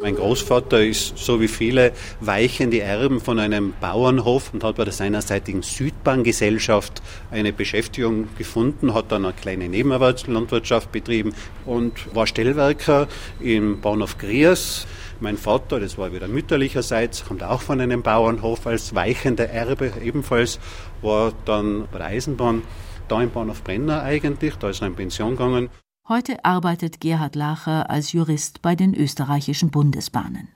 Mein 0.00 0.14
Großvater 0.14 0.80
ist 0.84 1.18
so 1.18 1.40
wie 1.40 1.48
viele 1.48 1.90
weichende 2.20 2.78
Erben 2.78 3.18
von 3.18 3.40
einem 3.40 3.74
Bauernhof 3.80 4.54
und 4.54 4.62
hat 4.62 4.76
bei 4.76 4.84
der 4.84 4.92
seinerseitigen 4.92 5.62
Südbahngesellschaft 5.62 7.02
eine 7.32 7.52
Beschäftigung 7.52 8.28
gefunden, 8.38 8.94
hat 8.94 9.10
dann 9.10 9.24
eine 9.24 9.34
kleine 9.34 9.68
Nebenerwerbslandwirtschaft 9.68 10.92
betrieben 10.92 11.34
und 11.66 12.14
war 12.14 12.28
Stellwerker 12.28 13.08
im 13.40 13.80
Bahnhof 13.80 14.18
Griers. 14.18 14.86
Mein 15.20 15.36
Vater, 15.36 15.80
das 15.80 15.98
war 15.98 16.12
wieder 16.12 16.28
mütterlicherseits, 16.28 17.24
kommt 17.24 17.42
auch 17.42 17.60
von 17.60 17.80
einem 17.80 18.02
Bauernhof 18.02 18.66
als 18.66 18.94
weichender 18.94 19.48
Erbe 19.50 19.92
ebenfalls, 20.00 20.60
war 21.02 21.32
dann 21.44 21.88
bei 21.90 21.98
der 21.98 22.06
Eisenbahn 22.08 22.62
da 23.08 23.20
im 23.22 23.30
Bahnhof 23.30 23.64
Brenner 23.64 24.02
eigentlich, 24.02 24.54
da 24.56 24.68
ist 24.68 24.80
er 24.80 24.86
in 24.86 24.94
Pension 24.94 25.30
gegangen. 25.30 25.70
Heute 26.08 26.44
arbeitet 26.44 27.00
Gerhard 27.00 27.34
Lacher 27.34 27.90
als 27.90 28.12
Jurist 28.12 28.62
bei 28.62 28.76
den 28.76 28.94
österreichischen 28.94 29.70
Bundesbahnen. 29.70 30.48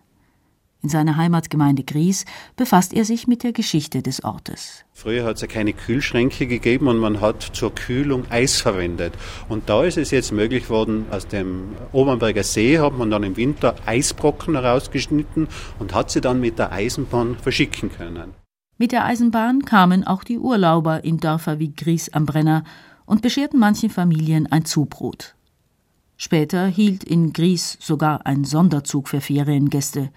In 0.82 0.88
seiner 0.88 1.16
Heimatgemeinde 1.16 1.84
Gries 1.84 2.24
befasst 2.56 2.92
er 2.92 3.04
sich 3.04 3.28
mit 3.28 3.44
der 3.44 3.52
Geschichte 3.52 4.02
des 4.02 4.24
Ortes. 4.24 4.84
Früher 4.92 5.24
hat 5.24 5.36
es 5.36 5.42
ja 5.42 5.46
keine 5.46 5.72
Kühlschränke 5.72 6.48
gegeben 6.48 6.88
und 6.88 6.98
man 6.98 7.20
hat 7.20 7.40
zur 7.40 7.72
Kühlung 7.72 8.24
Eis 8.30 8.60
verwendet. 8.60 9.14
Und 9.48 9.68
da 9.68 9.84
ist 9.84 9.96
es 9.96 10.10
jetzt 10.10 10.32
möglich 10.32 10.70
worden, 10.70 11.06
aus 11.12 11.28
dem 11.28 11.76
Obernberger 11.92 12.42
See 12.42 12.80
hat 12.80 12.98
man 12.98 13.12
dann 13.12 13.22
im 13.22 13.36
Winter 13.36 13.76
Eisbrocken 13.86 14.54
herausgeschnitten 14.54 15.46
und 15.78 15.94
hat 15.94 16.10
sie 16.10 16.20
dann 16.20 16.40
mit 16.40 16.58
der 16.58 16.72
Eisenbahn 16.72 17.36
verschicken 17.36 17.92
können. 17.92 18.34
Mit 18.76 18.90
der 18.90 19.04
Eisenbahn 19.04 19.64
kamen 19.64 20.04
auch 20.04 20.24
die 20.24 20.38
Urlauber 20.38 21.04
in 21.04 21.18
Dörfer 21.18 21.60
wie 21.60 21.72
Gries 21.72 22.08
am 22.08 22.26
Brenner 22.26 22.64
und 23.06 23.22
bescherten 23.22 23.60
manchen 23.60 23.90
Familien 23.90 24.50
ein 24.50 24.64
Zubrot. 24.64 25.36
Später 26.16 26.66
hielt 26.66 27.04
in 27.04 27.32
Gries 27.32 27.78
sogar 27.80 28.26
ein 28.26 28.42
Sonderzug 28.42 29.08
für 29.08 29.20
Feriengäste. 29.20 30.10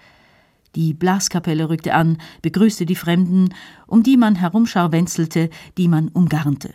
Die 0.76 0.92
Blaskapelle 0.92 1.70
rückte 1.70 1.94
an, 1.94 2.18
begrüßte 2.42 2.84
die 2.84 2.94
Fremden, 2.94 3.54
um 3.86 4.02
die 4.02 4.18
man 4.18 4.36
herumscharwenzelte, 4.36 5.48
die 5.78 5.88
man 5.88 6.08
umgarnte. 6.08 6.74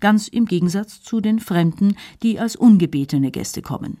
Ganz 0.00 0.28
im 0.28 0.44
Gegensatz 0.44 1.02
zu 1.02 1.22
den 1.22 1.40
Fremden, 1.40 1.96
die 2.22 2.38
als 2.38 2.54
ungebetene 2.54 3.30
Gäste 3.30 3.62
kommen. 3.62 3.98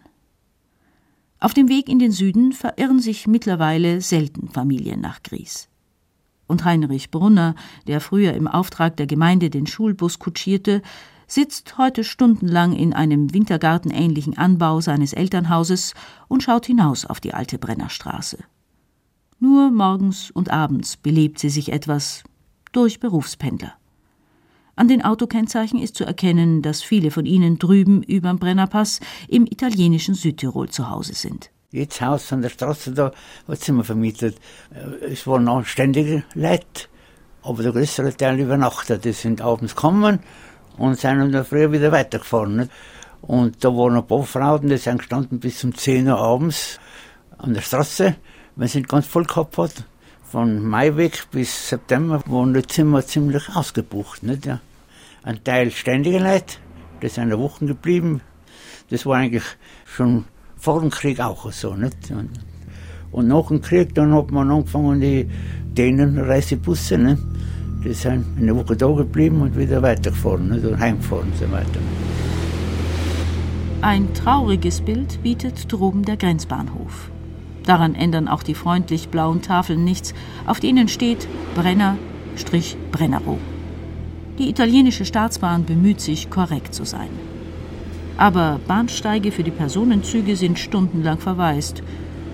Auf 1.40 1.54
dem 1.54 1.68
Weg 1.68 1.88
in 1.88 1.98
den 1.98 2.12
Süden 2.12 2.52
verirren 2.52 3.00
sich 3.00 3.26
mittlerweile 3.26 4.02
selten 4.02 4.48
Familien 4.48 5.00
nach 5.00 5.22
Gries. 5.22 5.68
Und 6.46 6.66
Heinrich 6.66 7.10
Brunner, 7.10 7.54
der 7.86 8.02
früher 8.02 8.34
im 8.34 8.46
Auftrag 8.46 8.98
der 8.98 9.06
Gemeinde 9.06 9.48
den 9.48 9.66
Schulbus 9.66 10.18
kutschierte, 10.18 10.82
sitzt 11.26 11.78
heute 11.78 12.04
stundenlang 12.04 12.74
in 12.74 12.92
einem 12.92 13.32
wintergartenähnlichen 13.32 14.36
Anbau 14.36 14.82
seines 14.82 15.14
Elternhauses 15.14 15.94
und 16.28 16.42
schaut 16.42 16.66
hinaus 16.66 17.06
auf 17.06 17.20
die 17.20 17.32
alte 17.32 17.58
Brennerstraße. 17.58 18.38
Nur 19.38 19.70
morgens 19.70 20.30
und 20.30 20.50
abends 20.50 20.96
belebt 20.96 21.38
sie 21.38 21.50
sich 21.50 21.72
etwas 21.72 22.24
durch 22.72 23.00
Berufspendler. 23.00 23.74
An 24.76 24.88
den 24.88 25.02
Autokennzeichen 25.02 25.80
ist 25.80 25.94
zu 25.94 26.04
erkennen, 26.04 26.62
dass 26.62 26.82
viele 26.82 27.10
von 27.10 27.26
ihnen 27.26 27.58
drüben 27.58 28.02
überm 28.02 28.38
Brennerpass 28.38 29.00
im 29.28 29.46
italienischen 29.46 30.14
Südtirol 30.14 30.68
zu 30.68 30.90
Hause 30.90 31.14
sind. 31.14 31.50
Jetzt 31.70 32.00
Haus 32.00 32.32
an 32.32 32.42
der 32.42 32.50
Straße 32.50 32.92
da, 32.92 33.12
sind 33.48 33.76
wir 33.76 33.84
vermietet? 33.84 34.36
Es 35.00 35.26
waren 35.26 35.48
anständige 35.48 36.24
Leute 36.34 36.88
Aber 37.42 37.62
der 37.62 37.72
größere 37.72 38.16
Teil 38.16 38.40
übernachtet. 38.40 39.04
Die 39.04 39.12
sind 39.12 39.42
abends 39.42 39.74
gekommen 39.74 40.20
und 40.78 40.98
sind 40.98 41.20
in 41.20 41.32
der 41.32 41.44
Früh 41.44 41.70
wieder 41.70 41.92
weitergefahren. 41.92 42.70
Und 43.20 43.62
da 43.64 43.68
waren 43.68 43.96
ein 43.96 44.06
paar 44.06 44.24
Frauen, 44.24 44.68
die 44.68 44.78
sind 44.78 44.98
gestanden 44.98 45.40
bis 45.40 45.62
um 45.62 45.74
10 45.74 46.08
Uhr 46.08 46.18
abends 46.18 46.80
an 47.38 47.54
der 47.54 47.60
Straße, 47.60 48.16
wenn 48.56 48.68
sie 48.68 48.82
ganz 48.82 49.06
voll 49.06 49.26
hat. 49.26 49.84
Von 50.22 50.66
Mai 50.66 50.96
weg 50.96 51.26
bis 51.30 51.68
September 51.68 52.22
waren 52.26 52.54
die 52.54 52.66
Zimmer 52.66 53.06
ziemlich 53.06 53.48
ausgebucht. 53.54 54.22
Nicht? 54.22 54.46
Ja. 54.46 54.60
Ein 55.22 55.42
Teil 55.44 55.70
ständige 55.70 56.18
Leute, 56.18 56.56
die 57.02 57.08
sind 57.08 57.24
eine 57.24 57.38
Woche 57.38 57.66
geblieben. 57.66 58.20
Das 58.90 59.06
war 59.06 59.16
eigentlich 59.16 59.44
schon 59.84 60.24
vor 60.56 60.80
dem 60.80 60.90
Krieg 60.90 61.20
auch 61.20 61.50
so. 61.52 61.74
Nicht? 61.74 62.10
Und, 62.10 62.30
und 63.12 63.28
nach 63.28 63.48
dem 63.48 63.60
Krieg, 63.60 63.94
dann 63.94 64.12
hat 64.12 64.30
man 64.30 64.50
angefangen, 64.50 65.00
die 65.00 65.28
Dänen-Reisebusse, 65.76 66.98
ne? 66.98 67.18
die 67.84 67.92
sind 67.92 68.24
eine 68.38 68.56
Woche 68.56 68.76
da 68.76 68.88
geblieben 68.88 69.42
und 69.42 69.56
wieder 69.56 69.82
weitergefahren 69.82 70.48
nicht? 70.48 70.64
und 70.64 70.78
heimgefahren 70.78 71.28
und 71.28 71.36
so 71.36 71.50
weiter. 71.50 71.80
Ein 73.82 74.12
trauriges 74.14 74.80
Bild 74.80 75.22
bietet 75.22 75.70
droben 75.70 76.04
der 76.04 76.16
Grenzbahnhof. 76.16 77.10
Daran 77.66 77.94
ändern 77.94 78.28
auch 78.28 78.42
die 78.42 78.54
freundlich 78.54 79.08
blauen 79.08 79.42
Tafeln 79.42 79.84
nichts, 79.84 80.14
auf 80.46 80.60
denen 80.60 80.88
steht 80.88 81.26
Brenner, 81.54 81.96
Strich 82.36 82.76
Brennerow. 82.92 83.38
Die 84.38 84.50
italienische 84.50 85.04
Staatsbahn 85.04 85.64
bemüht 85.64 86.00
sich, 86.00 86.28
korrekt 86.28 86.74
zu 86.74 86.84
sein. 86.84 87.10
Aber 88.16 88.60
Bahnsteige 88.66 89.32
für 89.32 89.42
die 89.42 89.50
Personenzüge 89.50 90.36
sind 90.36 90.58
stundenlang 90.58 91.18
verwaist. 91.18 91.82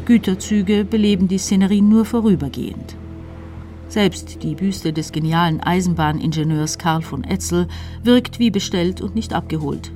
Güterzüge 0.04 0.84
beleben 0.84 1.28
die 1.28 1.38
Szenerie 1.38 1.82
nur 1.82 2.04
vorübergehend. 2.04 2.96
Selbst 3.88 4.42
die 4.42 4.54
Büste 4.54 4.92
des 4.92 5.12
genialen 5.12 5.60
Eisenbahningenieurs 5.60 6.78
Karl 6.78 7.02
von 7.02 7.24
Etzel 7.24 7.66
wirkt 8.02 8.38
wie 8.38 8.50
bestellt 8.50 9.00
und 9.00 9.14
nicht 9.14 9.32
abgeholt. 9.32 9.92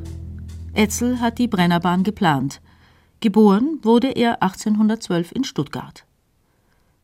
Etzel 0.73 1.21
hat 1.21 1.39
die 1.39 1.49
Brennerbahn 1.49 2.03
geplant. 2.03 2.61
Geboren 3.25 3.79
wurde 3.81 4.09
er 4.09 4.43
1812 4.43 5.33
in 5.33 5.45
Stuttgart. 5.45 6.05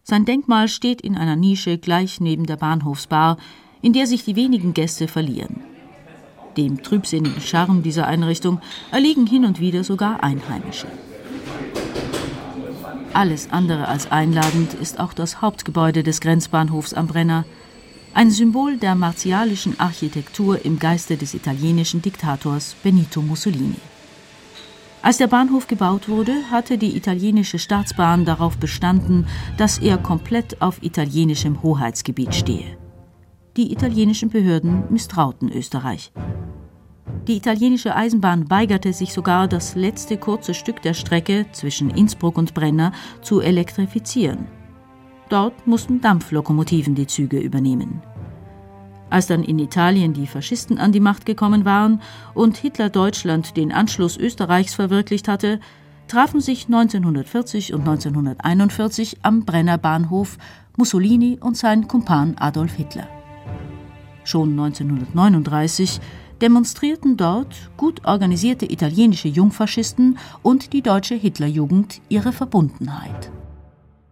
Sein 0.03 0.27
Denkmal 0.27 0.69
steht 0.69 1.01
in 1.01 1.17
einer 1.17 1.35
Nische 1.35 1.79
gleich 1.79 2.21
neben 2.21 2.45
der 2.45 2.59
Bahnhofsbar, 2.59 3.39
in 3.81 3.95
der 3.95 4.07
sich 4.07 4.23
die 4.23 4.37
wenigen 4.37 4.75
Gäste 4.75 5.09
verlieren. 5.09 5.63
Dem 6.59 6.83
trübsinnigen 6.83 7.41
Charme 7.41 7.83
dieser 7.83 8.07
Einrichtung 8.07 8.61
erliegen 8.93 9.27
hin 9.27 9.47
und 9.47 9.61
wieder 9.61 9.83
sogar 9.83 10.23
Einheimische. 10.23 10.89
Alles 13.15 13.51
andere 13.51 13.89
als 13.89 14.13
einladend 14.13 14.75
ist 14.75 15.01
auch 15.01 15.15
das 15.15 15.41
Hauptgebäude 15.41 16.03
des 16.03 16.21
Grenzbahnhofs 16.21 16.93
am 16.93 17.07
Brenner, 17.07 17.47
ein 18.13 18.31
Symbol 18.31 18.77
der 18.77 18.95
martialischen 18.95 19.81
Architektur 19.81 20.67
im 20.67 20.79
Geiste 20.79 21.17
des 21.17 21.33
italienischen 21.33 22.03
Diktators 22.03 22.77
Benito 22.83 23.23
Mussolini. 23.23 23.77
Als 25.03 25.17
der 25.17 25.29
Bahnhof 25.29 25.67
gebaut 25.67 26.09
wurde, 26.11 26.35
hatte 26.51 26.77
die 26.77 26.95
italienische 26.95 27.59
Staatsbahn 27.59 28.27
darauf 28.27 28.59
bestanden, 28.59 29.27
dass 29.57 29.79
er 29.79 29.97
komplett 29.97 30.61
auf 30.61 30.83
italienischem 30.83 31.63
Hoheitsgebiet 31.63 32.35
stehe. 32.35 32.77
Die 33.57 33.73
italienischen 33.73 34.29
Behörden 34.29 34.85
misstrauten 34.91 35.51
Österreich. 35.51 36.13
Die 37.27 37.37
italienische 37.37 37.97
Eisenbahn 37.97 38.51
weigerte 38.51 38.93
sich 38.93 39.13
sogar, 39.13 39.49
das 39.49 39.75
letzte 39.75 40.19
kurze 40.19 40.53
Stück 40.53 40.83
der 40.83 40.95
Strecke 40.95 41.47
zwischen 41.53 41.91
Innsbruck 41.91 42.37
und 42.37 42.53
Brenner 42.53 42.93
zu 43.23 43.41
elektrifizieren. 43.41 44.47
Dort 45.31 45.67
mussten 45.67 46.01
Dampflokomotiven 46.01 46.95
die 46.95 47.07
Züge 47.07 47.39
übernehmen. 47.39 48.03
Als 49.11 49.27
dann 49.27 49.43
in 49.43 49.59
Italien 49.59 50.13
die 50.13 50.29
Faschisten 50.29 50.79
an 50.79 50.93
die 50.93 51.01
Macht 51.01 51.27
gekommen 51.27 51.65
waren 51.65 52.01
und 52.33 52.57
Hitler 52.57 52.89
Deutschland 52.89 53.57
den 53.57 53.73
Anschluss 53.73 54.17
Österreichs 54.17 54.75
verwirklicht 54.75 55.27
hatte, 55.27 55.61
trafen 56.07 56.41
sich 56.41 56.67
1940 56.67 57.75
und 57.75 57.81
1941 57.81 59.19
am 59.23 59.45
Brenner 59.45 59.79
Bahnhof 59.79 60.39
Mussolini 60.77 61.39
und 61.41 61.57
sein 61.57 61.89
Kumpan 61.89 62.37
Adolf 62.39 62.75
Hitler. 62.75 63.09
Schon 64.25 64.51
1939 64.51 66.01
demonstrierten 66.41 67.17
dort 67.17 67.71
gut 67.77 68.05
organisierte 68.05 68.71
italienische 68.71 69.29
Jungfaschisten 69.29 70.19
und 70.43 70.73
die 70.73 70.83
deutsche 70.83 71.15
Hitlerjugend 71.15 72.01
ihre 72.09 72.33
Verbundenheit. 72.33 73.31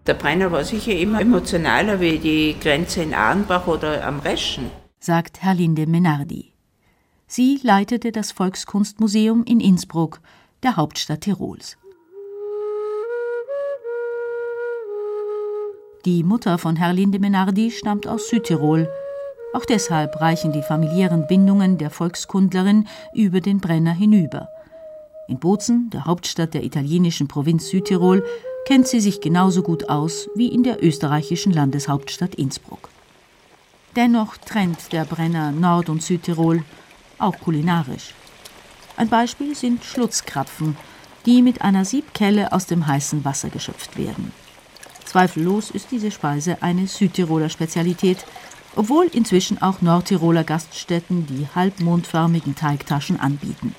Der 0.06 0.14
Brenner 0.14 0.50
war 0.50 0.64
sicher 0.64 0.92
immer 0.92 1.20
emotionaler 1.20 2.00
wie 2.00 2.18
die 2.18 2.56
Grenze 2.60 3.02
in 3.02 3.14
Arnbach 3.14 3.66
oder 3.66 4.06
am 4.06 4.20
Reschen, 4.20 4.70
sagt 5.00 5.42
Herlinde 5.42 5.86
Menardi. 5.86 6.52
Sie 7.26 7.60
leitete 7.62 8.10
das 8.10 8.32
Volkskunstmuseum 8.32 9.44
in 9.44 9.60
Innsbruck, 9.60 10.20
der 10.62 10.76
Hauptstadt 10.76 11.20
Tirols. 11.22 11.76
Die 16.04 16.22
Mutter 16.22 16.58
von 16.58 16.76
Herlinde 16.76 17.18
Menardi 17.18 17.70
stammt 17.70 18.06
aus 18.06 18.28
Südtirol. 18.28 18.88
Auch 19.52 19.64
deshalb 19.64 20.20
reichen 20.20 20.52
die 20.52 20.62
familiären 20.62 21.26
Bindungen 21.26 21.76
der 21.76 21.90
Volkskundlerin 21.90 22.86
über 23.14 23.40
den 23.40 23.60
Brenner 23.60 23.92
hinüber. 23.92 24.48
In 25.28 25.38
Bozen, 25.38 25.90
der 25.90 26.06
Hauptstadt 26.06 26.54
der 26.54 26.64
italienischen 26.64 27.28
Provinz 27.28 27.68
Südtirol, 27.68 28.24
kennt 28.66 28.86
sie 28.88 29.00
sich 29.00 29.20
genauso 29.20 29.62
gut 29.62 29.90
aus 29.90 30.30
wie 30.34 30.48
in 30.48 30.62
der 30.62 30.82
österreichischen 30.82 31.52
Landeshauptstadt 31.52 32.34
Innsbruck. 32.36 32.88
Dennoch 33.98 34.36
trennt 34.36 34.92
der 34.92 35.04
Brenner 35.04 35.50
Nord- 35.50 35.88
und 35.88 36.04
Südtirol, 36.04 36.62
auch 37.18 37.36
kulinarisch. 37.40 38.14
Ein 38.96 39.08
Beispiel 39.08 39.56
sind 39.56 39.84
Schlutzkrapfen, 39.84 40.76
die 41.26 41.42
mit 41.42 41.62
einer 41.62 41.84
Siebkelle 41.84 42.52
aus 42.52 42.66
dem 42.66 42.86
heißen 42.86 43.24
Wasser 43.24 43.48
geschöpft 43.48 43.98
werden. 43.98 44.30
Zweifellos 45.04 45.72
ist 45.72 45.90
diese 45.90 46.12
Speise 46.12 46.58
eine 46.62 46.86
Südtiroler 46.86 47.48
Spezialität, 47.48 48.18
obwohl 48.76 49.06
inzwischen 49.06 49.60
auch 49.60 49.82
Nordtiroler 49.82 50.44
Gaststätten 50.44 51.26
die 51.26 51.48
halbmondförmigen 51.52 52.54
Teigtaschen 52.54 53.18
anbieten. 53.18 53.74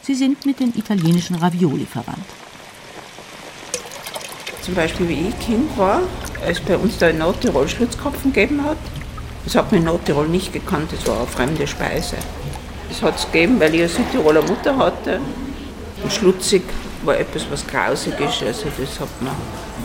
Sie 0.00 0.14
sind 0.14 0.46
mit 0.46 0.58
den 0.58 0.74
italienischen 0.74 1.36
Ravioli 1.36 1.84
verwandt 1.84 2.24
zum 4.62 4.74
Beispiel 4.74 5.06
wie 5.10 5.28
ich 5.28 5.38
Kind 5.40 5.76
war, 5.76 6.00
als 6.42 6.58
bei 6.60 6.78
uns 6.78 6.96
da 6.96 7.10
in 7.10 7.18
Nordtirol 7.18 7.68
Schlutzkopfen 7.68 8.32
gegeben 8.32 8.64
hat. 8.64 8.78
Das 9.44 9.54
hat 9.56 9.70
man 9.70 9.80
in 9.80 9.86
Nordtirol 9.86 10.28
nicht 10.28 10.52
gekannt, 10.52 10.90
das 10.90 11.06
war 11.06 11.18
eine 11.18 11.26
fremde 11.26 11.66
Speise. 11.66 12.16
Das 12.88 13.02
hat 13.02 13.18
es 13.18 13.30
gegeben, 13.30 13.60
weil 13.60 13.74
ich 13.74 13.80
eine 13.80 13.88
Südtiroler 13.88 14.42
Mutter 14.42 14.76
hatte. 14.76 15.20
Und 16.02 16.12
schlutzig 16.12 16.62
war 17.04 17.18
etwas, 17.18 17.46
was 17.50 17.66
grausig 17.66 18.14
ist, 18.20 18.42
also 18.42 18.68
das 18.78 19.00
hat 19.00 19.22
man 19.22 19.34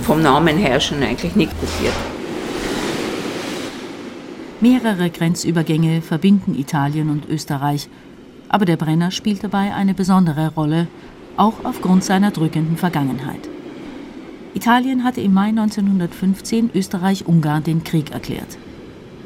vom 0.04 0.22
Namen 0.22 0.58
her 0.58 0.80
schon 0.80 1.04
eigentlich 1.04 1.36
nicht 1.36 1.52
kopiert. 1.60 1.94
Mehrere 4.62 5.10
Grenzübergänge 5.10 6.02
verbinden 6.02 6.54
Italien 6.58 7.10
und 7.10 7.28
Österreich, 7.30 7.90
aber 8.50 8.66
der 8.66 8.78
Brenner 8.78 9.12
spielt 9.12 9.44
dabei 9.44 9.74
eine 9.74 9.94
besondere 9.94 10.54
Rolle, 10.54 10.88
auch 11.38 11.54
aufgrund 11.64 12.04
seiner 12.04 12.32
drückenden 12.32 12.76
Vergangenheit. 12.78 13.48
Italien 14.54 15.04
hatte 15.04 15.22
im 15.22 15.34
Mai 15.34 15.50
1915 15.50 16.72
Österreich-Ungarn 16.74 17.64
den 17.64 17.84
Krieg 17.84 18.12
erklärt. 18.12 18.58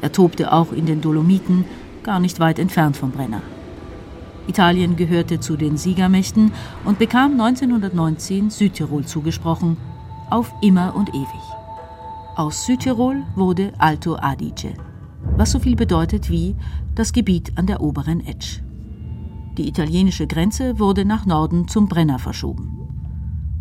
Er 0.04 0.12
tobte 0.12 0.52
auch 0.52 0.70
in 0.70 0.84
den 0.84 1.00
Dolomiten, 1.00 1.64
gar 2.02 2.20
nicht 2.20 2.38
weit 2.38 2.58
entfernt 2.58 2.94
vom 2.94 3.10
Brenner. 3.10 3.40
Italien 4.46 4.96
gehörte 4.96 5.40
zu 5.40 5.56
den 5.56 5.78
Siegermächten 5.78 6.52
und 6.84 6.98
bekam 6.98 7.40
1919 7.40 8.50
Südtirol 8.50 9.06
zugesprochen, 9.06 9.78
auf 10.28 10.52
immer 10.60 10.94
und 10.94 11.08
ewig. 11.14 11.44
Aus 12.36 12.66
Südtirol 12.66 13.22
wurde 13.34 13.72
Alto 13.78 14.16
Adige, 14.16 14.74
was 15.38 15.52
so 15.52 15.58
viel 15.58 15.74
bedeutet 15.74 16.28
wie 16.28 16.54
das 16.94 17.14
Gebiet 17.14 17.56
an 17.56 17.66
der 17.66 17.80
oberen 17.80 18.26
Etsch. 18.26 18.60
Die 19.56 19.66
italienische 19.66 20.26
Grenze 20.26 20.78
wurde 20.78 21.06
nach 21.06 21.24
Norden 21.24 21.66
zum 21.66 21.88
Brenner 21.88 22.18
verschoben. 22.18 22.76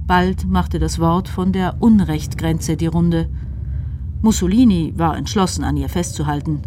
Bald 0.06 0.46
machte 0.46 0.78
das 0.78 1.00
Wort 1.00 1.30
von 1.30 1.54
der 1.54 1.82
Unrechtgrenze 1.82 2.76
die 2.76 2.88
Runde. 2.88 3.30
Mussolini 4.24 4.94
war 4.96 5.18
entschlossen, 5.18 5.66
an 5.66 5.76
ihr 5.76 5.90
festzuhalten. 5.90 6.62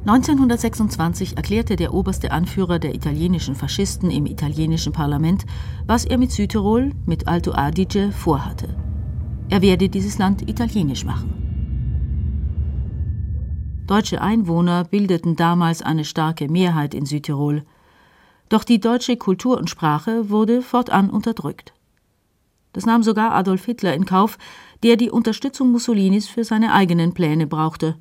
1926 0.00 1.36
erklärte 1.36 1.76
der 1.76 1.94
oberste 1.94 2.32
Anführer 2.32 2.80
der 2.80 2.92
italienischen 2.92 3.54
Faschisten 3.54 4.10
im 4.10 4.26
italienischen 4.26 4.92
Parlament, 4.92 5.46
was 5.86 6.04
er 6.04 6.18
mit 6.18 6.32
Südtirol, 6.32 6.90
mit 7.06 7.28
Alto 7.28 7.52
Adige, 7.52 8.10
vorhatte. 8.10 8.74
Er 9.48 9.62
werde 9.62 9.88
dieses 9.88 10.18
Land 10.18 10.48
italienisch 10.48 11.04
machen. 11.04 11.34
Deutsche 13.86 14.20
Einwohner 14.20 14.82
bildeten 14.82 15.36
damals 15.36 15.82
eine 15.82 16.04
starke 16.04 16.48
Mehrheit 16.48 16.94
in 16.94 17.06
Südtirol. 17.06 17.62
Doch 18.48 18.64
die 18.64 18.80
deutsche 18.80 19.16
Kultur 19.16 19.56
und 19.56 19.70
Sprache 19.70 20.30
wurde 20.30 20.62
fortan 20.62 21.10
unterdrückt. 21.10 21.72
Das 22.72 22.86
nahm 22.86 23.02
sogar 23.02 23.32
Adolf 23.32 23.64
Hitler 23.64 23.94
in 23.94 24.04
Kauf, 24.04 24.38
der 24.82 24.96
die 24.96 25.10
Unterstützung 25.10 25.72
Mussolinis 25.72 26.28
für 26.28 26.44
seine 26.44 26.72
eigenen 26.72 27.14
Pläne 27.14 27.46
brauchte. 27.46 27.96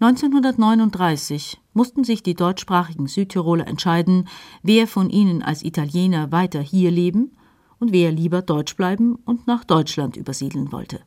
1939 0.00 1.60
mussten 1.74 2.04
sich 2.04 2.22
die 2.22 2.34
deutschsprachigen 2.34 3.06
Südtiroler 3.06 3.66
entscheiden, 3.66 4.28
wer 4.62 4.86
von 4.86 5.10
ihnen 5.10 5.42
als 5.42 5.62
Italiener 5.62 6.32
weiter 6.32 6.60
hier 6.60 6.90
leben 6.90 7.32
und 7.78 7.92
wer 7.92 8.10
lieber 8.12 8.42
deutsch 8.42 8.76
bleiben 8.76 9.16
und 9.24 9.46
nach 9.46 9.64
Deutschland 9.64 10.16
übersiedeln 10.16 10.72
wollte. 10.72 11.00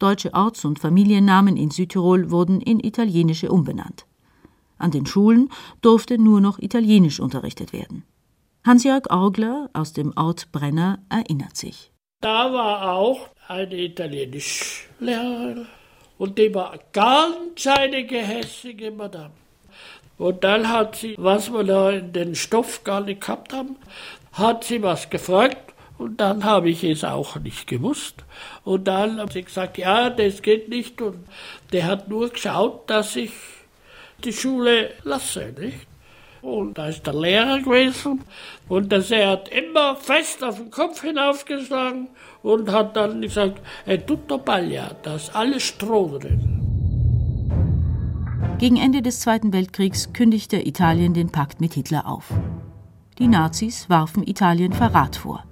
Deutsche 0.00 0.32
Orts- 0.34 0.64
und 0.64 0.78
Familiennamen 0.78 1.56
in 1.56 1.70
Südtirol 1.70 2.30
wurden 2.30 2.60
in 2.60 2.80
italienische 2.80 3.50
umbenannt. 3.50 4.06
An 4.78 4.90
den 4.90 5.04
Schulen 5.04 5.50
durfte 5.82 6.16
nur 6.16 6.40
noch 6.40 6.58
Italienisch 6.58 7.20
unterrichtet 7.20 7.72
werden. 7.72 8.04
Hans-Jörg 8.64 9.10
Orgler 9.10 9.68
aus 9.72 9.92
dem 9.92 10.12
Ort 10.16 10.52
Brenner 10.52 11.00
erinnert 11.10 11.56
sich. 11.56 11.89
Da 12.20 12.52
war 12.52 12.92
auch 12.92 13.30
eine 13.48 13.76
Italienischlehrerin 13.76 15.66
und 16.18 16.36
die 16.36 16.54
war 16.54 16.78
ganz 16.92 17.66
eine 17.66 18.04
gehässige 18.04 18.90
Madame. 18.90 19.32
Und 20.18 20.44
dann 20.44 20.68
hat 20.68 20.96
sie, 20.96 21.14
was 21.16 21.50
wir 21.50 21.64
da 21.64 21.88
in 21.90 22.12
den 22.12 22.34
Stoff 22.34 22.84
gar 22.84 23.00
nicht 23.00 23.22
gehabt 23.22 23.54
haben, 23.54 23.76
hat 24.34 24.64
sie 24.64 24.82
was 24.82 25.08
gefragt 25.08 25.72
und 25.96 26.20
dann 26.20 26.44
habe 26.44 26.68
ich 26.68 26.84
es 26.84 27.04
auch 27.04 27.36
nicht 27.36 27.66
gewusst. 27.66 28.16
Und 28.64 28.84
dann 28.84 29.18
hat 29.18 29.32
sie 29.32 29.42
gesagt, 29.42 29.78
ja, 29.78 30.10
das 30.10 30.42
geht 30.42 30.68
nicht. 30.68 31.00
Und 31.00 31.26
der 31.72 31.86
hat 31.86 32.08
nur 32.08 32.28
geschaut, 32.28 32.90
dass 32.90 33.16
ich 33.16 33.32
die 34.24 34.34
Schule 34.34 34.92
lasse, 35.04 35.54
nicht? 35.58 35.89
Und 36.42 36.78
da 36.78 36.86
ist 36.86 37.06
der 37.06 37.14
Lehrer 37.14 37.58
gewesen 37.58 38.22
und 38.68 38.90
der 38.90 39.30
hat 39.30 39.48
immer 39.48 39.94
fest 39.96 40.42
auf 40.42 40.56
den 40.56 40.70
Kopf 40.70 41.02
hinaufgeschlagen 41.02 42.08
und 42.42 42.70
hat 42.72 42.96
dann 42.96 43.20
gesagt, 43.20 43.60
è 43.86 43.98
tutto 43.98 44.38
paglia, 44.38 44.96
da 45.02 45.16
ist 45.16 45.34
alles 45.36 45.62
Stroh 45.62 46.18
drin. 46.18 46.56
Gegen 48.58 48.76
Ende 48.76 49.02
des 49.02 49.20
Zweiten 49.20 49.52
Weltkriegs 49.52 50.12
kündigte 50.12 50.66
Italien 50.66 51.14
den 51.14 51.30
Pakt 51.30 51.60
mit 51.60 51.74
Hitler 51.74 52.06
auf. 52.06 52.30
Die 53.18 53.28
Nazis 53.28 53.90
warfen 53.90 54.26
Italien 54.26 54.72
Verrat 54.72 55.16
vor. 55.16 55.44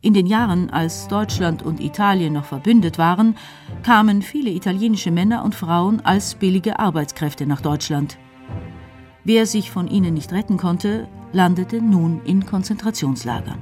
In 0.00 0.14
den 0.14 0.26
Jahren, 0.26 0.70
als 0.70 1.08
Deutschland 1.08 1.62
und 1.62 1.80
Italien 1.80 2.32
noch 2.32 2.44
verbündet 2.44 2.98
waren, 2.98 3.36
kamen 3.82 4.22
viele 4.22 4.50
italienische 4.50 5.10
Männer 5.10 5.44
und 5.44 5.54
Frauen 5.54 6.00
als 6.04 6.36
billige 6.36 6.78
Arbeitskräfte 6.78 7.46
nach 7.46 7.60
Deutschland. 7.60 8.16
Wer 9.28 9.44
sich 9.44 9.70
von 9.70 9.88
ihnen 9.88 10.14
nicht 10.14 10.32
retten 10.32 10.56
konnte, 10.56 11.06
landete 11.34 11.82
nun 11.82 12.22
in 12.24 12.46
Konzentrationslagern. 12.46 13.58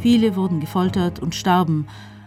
Viele 0.00 0.36
wurden 0.36 0.60
gefoltert 0.60 1.18
und 1.18 1.34
starben, 1.34 1.86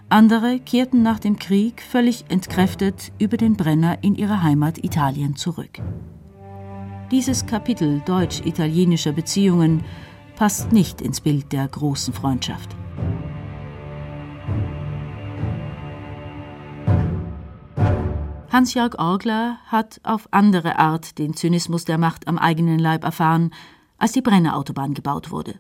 andere 0.10 0.60
kehrten 0.60 1.04
nach 1.04 1.20
dem 1.20 1.38
Krieg 1.38 1.80
völlig 1.80 2.26
entkräftet 2.30 3.12
über 3.20 3.38
den 3.38 3.56
Brenner 3.56 4.00
in 4.04 4.16
ihre 4.16 4.42
Heimat 4.42 4.84
Italien 4.84 5.36
zurück. 5.36 5.80
Dieses 7.12 7.46
Kapitel 7.46 8.02
deutsch-italienischer 8.08 9.12
Beziehungen 9.12 9.84
passt 10.36 10.72
nicht 10.72 11.02
ins 11.02 11.22
Bild 11.22 11.54
der 11.54 11.68
großen 11.68 12.16
Freundschaft. 12.16 12.76
Hans-Jörg 18.50 18.98
Orgler 18.98 19.58
hat 19.66 20.00
auf 20.04 20.30
andere 20.32 20.80
Art 20.80 21.18
den 21.18 21.34
Zynismus 21.34 21.84
der 21.84 21.98
Macht 21.98 22.28
am 22.30 22.38
eigenen 22.38 22.80
Leib 22.80 23.04
erfahren, 23.04 23.54
als 23.98 24.14
die 24.14 24.22
Brennerautobahn 24.22 24.94
gebaut 24.94 25.32
wurde. 25.32 25.56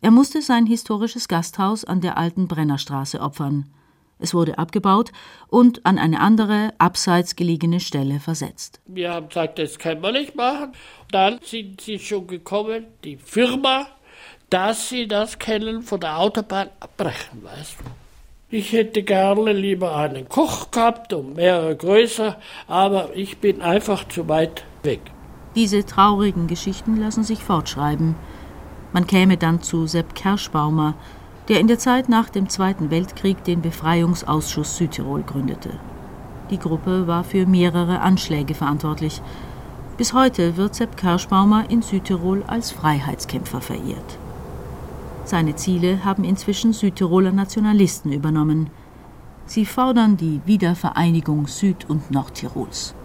Er 0.00 0.10
musste 0.10 0.42
sein 0.42 0.66
historisches 0.66 1.28
Gasthaus 1.28 1.84
an 1.84 2.00
der 2.00 2.18
alten 2.18 2.48
Brennerstraße 2.48 3.20
opfern. 3.20 3.70
Es 4.18 4.34
wurde 4.34 4.58
abgebaut 4.58 5.12
und 5.48 5.86
an 5.86 5.98
eine 5.98 6.20
andere, 6.20 6.74
abseits 6.78 7.36
gelegene 7.36 7.80
Stelle 7.80 8.18
versetzt. 8.18 8.80
Wir 8.86 9.12
haben 9.12 9.28
gesagt, 9.28 9.58
das 9.58 9.78
können 9.78 10.02
wir 10.02 10.12
nicht 10.12 10.34
machen. 10.34 10.72
Dann 11.12 11.38
sind 11.42 11.80
sie 11.80 11.98
schon 11.98 12.26
gekommen, 12.26 12.86
die 13.04 13.16
Firma, 13.16 13.86
dass 14.50 14.88
sie 14.88 15.06
das 15.06 15.38
Kennen 15.38 15.82
von 15.82 16.00
der 16.00 16.18
Autobahn 16.18 16.70
abbrechen, 16.80 17.44
weißt 17.44 17.76
du. 17.78 17.99
Ich 18.52 18.72
hätte 18.72 19.04
gerne 19.04 19.52
lieber 19.52 19.94
einen 19.94 20.28
Koch 20.28 20.72
gehabt 20.72 21.12
und 21.12 21.36
mehrere 21.36 21.76
größer, 21.76 22.36
aber 22.66 23.10
ich 23.14 23.38
bin 23.38 23.62
einfach 23.62 24.08
zu 24.08 24.28
weit 24.28 24.64
weg. 24.82 25.00
Diese 25.54 25.86
traurigen 25.86 26.48
Geschichten 26.48 26.96
lassen 26.96 27.22
sich 27.22 27.44
fortschreiben. 27.44 28.16
Man 28.92 29.06
käme 29.06 29.36
dann 29.36 29.62
zu 29.62 29.86
Sepp 29.86 30.16
Kerschbaumer, 30.16 30.94
der 31.48 31.60
in 31.60 31.68
der 31.68 31.78
Zeit 31.78 32.08
nach 32.08 32.28
dem 32.28 32.48
Zweiten 32.48 32.90
Weltkrieg 32.90 33.44
den 33.44 33.62
Befreiungsausschuss 33.62 34.76
Südtirol 34.76 35.22
gründete. 35.22 35.70
Die 36.50 36.58
Gruppe 36.58 37.06
war 37.06 37.22
für 37.22 37.46
mehrere 37.46 38.00
Anschläge 38.00 38.54
verantwortlich. 38.54 39.22
Bis 39.96 40.12
heute 40.12 40.56
wird 40.56 40.74
Sepp 40.74 40.96
Kerschbaumer 40.96 41.70
in 41.70 41.82
Südtirol 41.82 42.42
als 42.48 42.72
Freiheitskämpfer 42.72 43.60
verehrt. 43.60 44.18
Seine 45.30 45.54
Ziele 45.54 46.04
haben 46.04 46.24
inzwischen 46.24 46.72
Südtiroler 46.72 47.30
Nationalisten 47.30 48.12
übernommen. 48.12 48.68
Sie 49.46 49.64
fordern 49.64 50.16
die 50.16 50.40
Wiedervereinigung 50.44 51.46
Süd- 51.46 51.88
und 51.88 52.10
Nordtirols. 52.10 52.96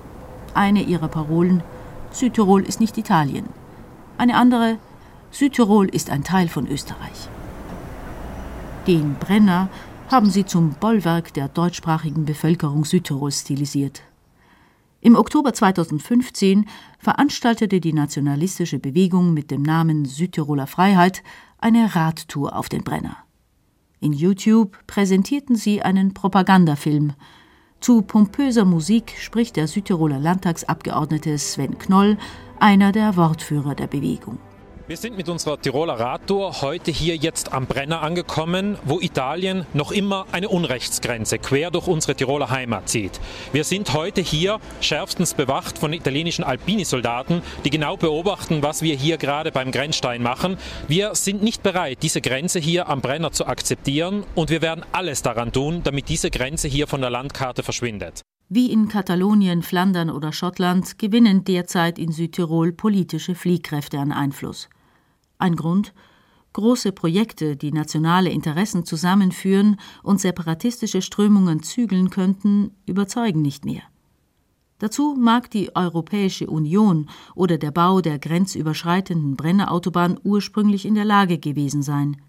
Eine 0.56 0.82
ihrer 0.82 1.08
Parolen 1.08 1.62
Südtirol 2.10 2.64
ist 2.64 2.80
nicht 2.80 2.98
Italien. 2.98 3.46
Eine 4.18 4.38
andere 4.38 4.80
Südtirol 5.30 5.88
ist 5.88 6.10
ein 6.10 6.24
Teil 6.24 6.48
von 6.48 6.66
Österreich. 6.66 7.30
Den 8.88 9.18
Brenner 9.20 9.70
haben 10.10 10.32
sie 10.32 10.48
zum 10.48 10.72
Bollwerk 10.72 11.32
der 11.36 11.48
deutschsprachigen 11.48 12.26
Bevölkerung 12.26 12.86
Südtirols 12.86 13.42
stilisiert. 13.42 14.02
Im 15.06 15.16
Oktober 15.16 15.54
2015 15.54 16.66
veranstaltete 16.98 17.80
die 17.80 17.94
nationalistische 17.94 18.80
Bewegung 18.80 19.36
mit 19.36 19.52
dem 19.52 19.62
Namen 19.62 20.06
Südtiroler 20.06 20.66
Freiheit 20.66 21.22
eine 21.60 21.96
Radtour 21.96 22.56
auf 22.56 22.70
den 22.70 22.84
Brenner. 22.84 23.16
In 24.00 24.14
YouTube 24.14 24.76
präsentierten 24.88 25.56
sie 25.58 25.84
einen 25.84 26.16
Propagandafilm. 26.16 27.14
Zu 27.82 28.02
pompöser 28.02 28.66
Musik 28.66 29.14
spricht 29.20 29.58
der 29.58 29.68
Südtiroler 29.68 30.18
Landtagsabgeordnete 30.18 31.38
Sven 31.38 31.78
Knoll, 31.78 32.18
einer 32.60 32.92
der 32.92 33.16
Wortführer 33.16 33.76
der 33.76 33.86
Bewegung. 33.86 34.40
Wir 34.88 34.98
sind 34.98 35.18
mit 35.18 35.30
unserer 35.30 35.60
Tiroler 35.60 36.00
Radtour 36.00 36.62
heute 36.62 36.92
hier 36.92 37.16
jetzt 37.16 37.54
am 37.54 37.66
Brenner 37.66 38.04
angekommen, 38.04 38.78
wo 38.86 39.00
Italien 39.00 39.66
noch 39.74 39.92
immer 39.92 40.28
eine 40.32 40.48
Unrechtsgrenze 40.48 41.40
quer 41.40 41.72
durch 41.72 41.88
unsere 41.88 42.14
Tiroler 42.14 42.52
Heimat 42.52 42.88
zieht. 42.88 43.20
Wir 43.52 43.64
sind 43.64 43.94
heute 43.94 44.22
hier 44.22 44.60
schärfstens 44.82 45.34
bewacht 45.34 45.80
von 45.80 45.92
italienischen 45.92 46.44
Alpini-Soldaten, 46.44 47.42
die 47.64 47.72
genau 47.72 47.98
beobachten, 47.98 48.62
was 48.62 48.84
wir 48.84 48.96
hier 48.96 49.18
gerade 49.18 49.52
beim 49.52 49.72
Grenzstein 49.72 50.22
machen. 50.22 50.56
Wir 50.88 51.16
sind 51.16 51.42
nicht 51.42 51.64
bereit, 51.64 52.04
diese 52.04 52.22
Grenze 52.22 52.60
hier 52.60 52.88
am 52.88 53.02
Brenner 53.02 53.32
zu 53.32 53.48
akzeptieren 53.48 54.24
und 54.36 54.52
wir 54.52 54.62
werden 54.62 54.86
alles 54.92 55.24
daran 55.24 55.52
tun, 55.52 55.82
damit 55.84 56.10
diese 56.10 56.30
Grenze 56.30 56.68
hier 56.68 56.86
von 56.86 57.02
der 57.02 57.10
Landkarte 57.10 57.64
verschwindet. 57.64 58.22
Wie 58.50 58.72
in 58.72 58.88
Katalonien, 58.88 59.64
Flandern 59.64 60.12
oder 60.12 60.32
Schottland 60.32 61.00
gewinnen 61.00 61.44
derzeit 61.44 61.98
in 61.98 62.12
Südtirol 62.12 62.72
politische 62.72 63.34
Fliehkräfte 63.34 63.98
an 63.98 64.12
Einfluss. 64.12 64.70
Ein 65.38 65.56
Grund 65.56 65.94
große 66.56 66.94
Projekte, 66.94 67.58
die 67.58 67.74
nationale 67.74 68.30
Interessen 68.30 68.86
zusammenführen 68.86 69.78
und 70.04 70.22
separatistische 70.22 71.02
Strömungen 71.02 71.62
zügeln 71.62 72.10
könnten, 72.10 72.72
überzeugen 72.86 73.42
nicht 73.42 73.66
mehr. 73.66 73.82
Dazu 74.80 75.16
mag 75.20 75.52
die 75.52 75.76
Europäische 75.76 76.48
Union 76.48 77.10
oder 77.36 77.58
der 77.58 77.72
Bau 77.72 78.00
der 78.00 78.20
grenzüberschreitenden 78.20 79.36
Brennerautobahn 79.36 80.18
ursprünglich 80.24 80.86
in 80.86 80.96
der 80.96 81.06
Lage 81.06 81.40
gewesen 81.40 81.82
sein. 81.82 82.22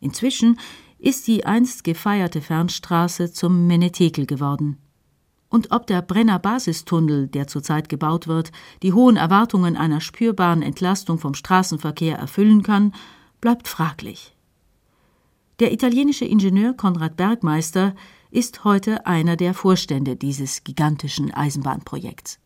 Inzwischen 0.00 0.58
ist 0.98 1.26
die 1.26 1.46
einst 1.46 1.82
gefeierte 1.82 2.42
Fernstraße 2.42 3.32
zum 3.32 3.66
Menetekel 3.66 4.26
geworden. 4.26 4.76
Und 5.48 5.70
ob 5.70 5.86
der 5.86 6.02
Brenner 6.02 6.38
Basistunnel, 6.38 7.28
der 7.28 7.46
zurzeit 7.46 7.88
gebaut 7.88 8.26
wird, 8.26 8.50
die 8.82 8.92
hohen 8.92 9.16
Erwartungen 9.16 9.76
einer 9.76 10.00
spürbaren 10.00 10.62
Entlastung 10.62 11.18
vom 11.18 11.34
Straßenverkehr 11.34 12.18
erfüllen 12.18 12.62
kann, 12.62 12.92
bleibt 13.40 13.68
fraglich. 13.68 14.34
Der 15.60 15.72
italienische 15.72 16.24
Ingenieur 16.24 16.74
Konrad 16.74 17.16
Bergmeister 17.16 17.94
ist 18.30 18.64
heute 18.64 19.06
einer 19.06 19.36
der 19.36 19.54
Vorstände 19.54 20.16
dieses 20.16 20.64
gigantischen 20.64 21.32
Eisenbahnprojekts. 21.32 22.38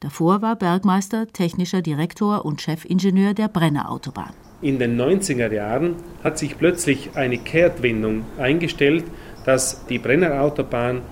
Davor 0.00 0.42
war 0.42 0.56
Bergmeister 0.56 1.28
technischer 1.28 1.80
Direktor 1.80 2.44
und 2.44 2.60
Chefingenieur 2.60 3.34
der 3.34 3.48
Brennerautobahn. 3.48 4.32
In 4.60 4.78
den 4.78 5.00
90er 5.00 5.52
Jahren 5.52 5.96
hat 6.22 6.38
sich 6.38 6.58
plötzlich 6.58 7.10
eine 7.14 7.38
Kehrtwendung 7.38 8.24
eingestellt, 8.38 9.04
dass 9.44 9.86
die 9.86 9.98
Brennerautobahn 9.98 11.02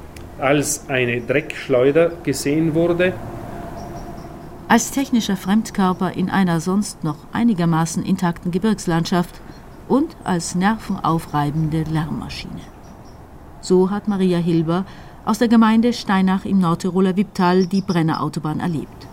als 0.42 0.88
eine 0.88 1.20
Dreckschleuder 1.20 2.10
gesehen 2.24 2.74
wurde. 2.74 3.14
Als 4.66 4.90
technischer 4.90 5.36
Fremdkörper 5.36 6.12
in 6.12 6.30
einer 6.30 6.60
sonst 6.60 7.04
noch 7.04 7.18
einigermaßen 7.32 8.02
intakten 8.02 8.50
Gebirgslandschaft 8.50 9.40
und 9.88 10.16
als 10.24 10.54
nervenaufreibende 10.54 11.84
Lärmmaschine. 11.84 12.60
So 13.60 13.90
hat 13.90 14.08
Maria 14.08 14.38
Hilber 14.38 14.84
aus 15.24 15.38
der 15.38 15.48
Gemeinde 15.48 15.92
Steinach 15.92 16.44
im 16.44 16.58
Nordtiroler 16.58 17.16
Wipptal 17.16 17.66
die 17.66 17.82
Brennerautobahn 17.82 18.58
erlebt. 18.58 19.06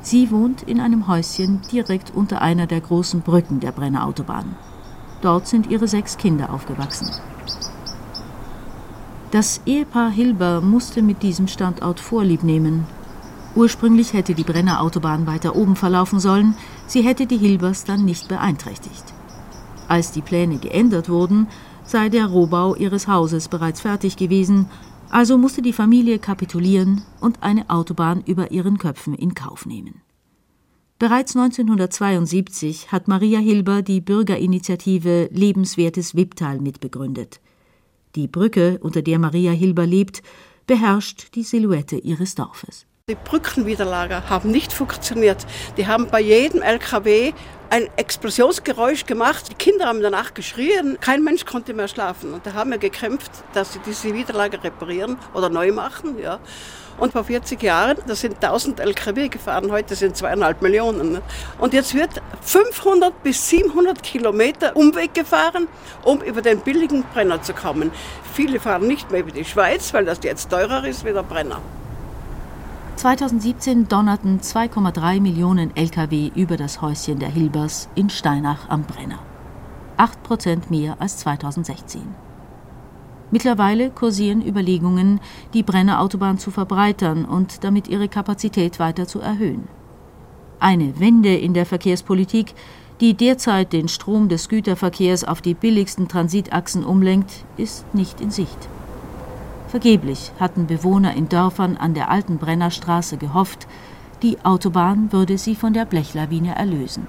Sie 0.00 0.30
wohnt 0.30 0.62
in 0.62 0.80
einem 0.80 1.08
Häuschen 1.08 1.60
direkt 1.70 2.10
unter 2.10 2.40
einer 2.40 2.66
der 2.66 2.80
großen 2.80 3.20
Brücken 3.20 3.60
der 3.60 3.72
Brennerautobahn. 3.72 4.56
Dort 5.20 5.46
sind 5.46 5.70
ihre 5.70 5.88
sechs 5.88 6.16
Kinder 6.16 6.52
aufgewachsen. 6.52 7.10
Das 9.32 9.62
Ehepaar 9.64 10.10
Hilber 10.10 10.60
musste 10.60 11.00
mit 11.00 11.22
diesem 11.22 11.48
Standort 11.48 12.00
Vorlieb 12.00 12.42
nehmen. 12.42 12.84
Ursprünglich 13.54 14.12
hätte 14.12 14.34
die 14.34 14.44
Brennerautobahn 14.44 15.26
weiter 15.26 15.56
oben 15.56 15.74
verlaufen 15.74 16.20
sollen, 16.20 16.54
sie 16.86 17.00
hätte 17.00 17.26
die 17.26 17.38
Hilbers 17.38 17.84
dann 17.84 18.04
nicht 18.04 18.28
beeinträchtigt. 18.28 19.04
Als 19.88 20.12
die 20.12 20.20
Pläne 20.20 20.58
geändert 20.58 21.08
wurden, 21.08 21.48
sei 21.82 22.10
der 22.10 22.26
Rohbau 22.26 22.74
ihres 22.74 23.08
Hauses 23.08 23.48
bereits 23.48 23.80
fertig 23.80 24.18
gewesen, 24.18 24.66
also 25.08 25.38
musste 25.38 25.62
die 25.62 25.72
Familie 25.72 26.18
kapitulieren 26.18 27.00
und 27.22 27.42
eine 27.42 27.70
Autobahn 27.70 28.22
über 28.26 28.50
ihren 28.50 28.76
Köpfen 28.76 29.14
in 29.14 29.32
Kauf 29.32 29.64
nehmen. 29.64 30.02
Bereits 30.98 31.34
1972 31.34 32.92
hat 32.92 33.08
Maria 33.08 33.38
Hilber 33.38 33.80
die 33.80 34.02
Bürgerinitiative 34.02 35.30
Lebenswertes 35.32 36.14
Wipptal 36.14 36.60
mitbegründet. 36.60 37.40
Die 38.14 38.28
Brücke, 38.28 38.78
unter 38.80 39.02
der 39.02 39.18
Maria 39.18 39.52
Hilber 39.52 39.86
lebt, 39.86 40.22
beherrscht 40.66 41.34
die 41.34 41.42
Silhouette 41.42 41.96
ihres 41.96 42.34
Dorfes. 42.34 42.86
Die 43.08 43.16
Brückenwiderlager 43.16 44.30
haben 44.30 44.52
nicht 44.52 44.72
funktioniert. 44.72 45.44
Die 45.76 45.88
haben 45.88 46.06
bei 46.06 46.20
jedem 46.20 46.62
LKW 46.62 47.32
ein 47.68 47.88
Explosionsgeräusch 47.96 49.06
gemacht. 49.06 49.50
Die 49.50 49.56
Kinder 49.56 49.86
haben 49.86 50.00
danach 50.02 50.34
geschrien. 50.34 50.98
Kein 51.00 51.24
Mensch 51.24 51.44
konnte 51.44 51.74
mehr 51.74 51.88
schlafen. 51.88 52.32
Und 52.32 52.46
da 52.46 52.52
haben 52.52 52.70
wir 52.70 52.78
gekämpft, 52.78 53.32
dass 53.54 53.72
sie 53.72 53.80
diese 53.84 54.14
Widerlager 54.14 54.62
reparieren 54.62 55.18
oder 55.34 55.48
neu 55.48 55.72
machen. 55.72 56.16
Ja. 56.22 56.38
Und 56.96 57.10
vor 57.10 57.24
40 57.24 57.60
Jahren, 57.60 57.96
da 58.06 58.14
sind 58.14 58.36
1000 58.36 58.78
LKW 58.78 59.26
gefahren, 59.26 59.72
heute 59.72 59.96
sind 59.96 60.16
zweieinhalb 60.16 60.62
Millionen. 60.62 61.18
Und 61.58 61.74
jetzt 61.74 61.94
wird 61.94 62.22
500 62.42 63.20
bis 63.24 63.48
700 63.48 64.00
Kilometer 64.00 64.76
Umweg 64.76 65.12
gefahren, 65.12 65.66
um 66.04 66.22
über 66.22 66.40
den 66.40 66.60
billigen 66.60 67.02
Brenner 67.12 67.42
zu 67.42 67.52
kommen. 67.52 67.90
Viele 68.32 68.60
fahren 68.60 68.86
nicht 68.86 69.10
mehr 69.10 69.22
über 69.22 69.32
die 69.32 69.44
Schweiz, 69.44 69.92
weil 69.92 70.04
das 70.04 70.20
jetzt 70.22 70.50
teurer 70.50 70.86
ist 70.86 71.04
wie 71.04 71.12
der 71.12 71.24
Brenner. 71.24 71.60
2017 72.96 73.88
donnerten 73.88 74.40
2,3 74.40 75.20
Millionen 75.20 75.74
Lkw 75.76 76.30
über 76.36 76.56
das 76.56 76.80
Häuschen 76.80 77.18
der 77.18 77.30
Hilbers 77.30 77.88
in 77.94 78.10
Steinach 78.10 78.68
am 78.68 78.84
Brenner. 78.84 79.18
8 79.96 80.22
Prozent 80.22 80.70
mehr 80.70 80.96
als 81.00 81.18
2016. 81.18 82.02
Mittlerweile 83.32 83.90
kursieren 83.90 84.46
Überlegungen, 84.46 85.20
die 85.54 85.62
Brennerautobahn 85.62 86.38
zu 86.38 86.50
verbreitern 86.50 87.24
und 87.24 87.64
damit 87.64 87.88
ihre 87.88 88.08
Kapazität 88.08 88.78
weiter 88.78 89.08
zu 89.08 89.20
erhöhen. 89.20 89.68
Eine 90.60 91.00
Wende 91.00 91.34
in 91.34 91.54
der 91.54 91.66
Verkehrspolitik, 91.66 92.54
die 93.00 93.14
derzeit 93.14 93.72
den 93.72 93.88
Strom 93.88 94.28
des 94.28 94.48
Güterverkehrs 94.48 95.24
auf 95.24 95.40
die 95.40 95.54
billigsten 95.54 96.08
Transitachsen 96.08 96.84
umlenkt, 96.84 97.32
ist 97.56 97.94
nicht 97.94 98.20
in 98.20 98.30
Sicht. 98.30 98.68
Vergeblich 99.72 100.32
hatten 100.38 100.66
Bewohner 100.66 101.16
in 101.16 101.30
Dörfern 101.30 101.78
an 101.78 101.94
der 101.94 102.10
alten 102.10 102.36
Brennerstraße 102.36 103.16
gehofft, 103.16 103.66
die 104.22 104.36
Autobahn 104.44 105.10
würde 105.12 105.38
sie 105.38 105.54
von 105.54 105.72
der 105.72 105.86
Blechlawine 105.86 106.54
erlösen. 106.56 107.06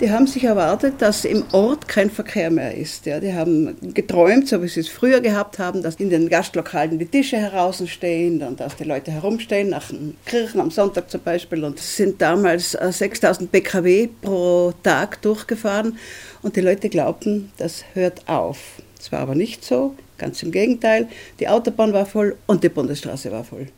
Die 0.00 0.08
haben 0.12 0.28
sich 0.28 0.44
erwartet, 0.44 1.02
dass 1.02 1.24
im 1.24 1.42
Ort 1.50 1.88
kein 1.88 2.08
Verkehr 2.08 2.52
mehr 2.52 2.76
ist. 2.76 3.04
Ja, 3.06 3.18
die 3.18 3.34
haben 3.34 3.76
geträumt, 3.94 4.46
so 4.46 4.62
wie 4.62 4.68
sie 4.68 4.78
es 4.78 4.88
früher 4.88 5.20
gehabt 5.20 5.58
haben, 5.58 5.82
dass 5.82 5.96
in 5.96 6.08
den 6.08 6.28
Gastlokalen 6.28 7.00
die 7.00 7.06
Tische 7.06 7.36
heraus 7.36 7.82
stehen 7.88 8.44
und 8.44 8.60
dass 8.60 8.76
die 8.76 8.84
Leute 8.84 9.10
herumstehen, 9.10 9.70
nach 9.70 9.88
den 9.88 10.16
Kirchen 10.24 10.60
am 10.60 10.70
Sonntag 10.70 11.10
zum 11.10 11.22
Beispiel. 11.22 11.64
Und 11.64 11.80
es 11.80 11.96
sind 11.96 12.22
damals 12.22 12.78
6000 12.80 13.52
äh, 13.52 13.60
PKW 13.60 14.08
pro 14.22 14.72
Tag 14.84 15.20
durchgefahren 15.22 15.98
und 16.42 16.54
die 16.54 16.60
Leute 16.60 16.90
glaubten, 16.90 17.50
das 17.56 17.82
hört 17.94 18.28
auf. 18.28 18.58
Es 19.00 19.10
war 19.10 19.18
aber 19.18 19.34
nicht 19.34 19.64
so. 19.64 19.96
Ganz 20.18 20.42
im 20.42 20.50
Gegenteil, 20.50 21.08
die 21.40 21.48
Autobahn 21.48 21.92
war 21.92 22.06
voll 22.06 22.36
und 22.46 22.64
die 22.64 22.68
Bundesstraße 22.68 23.30
war 23.30 23.44
voll. 23.44 23.68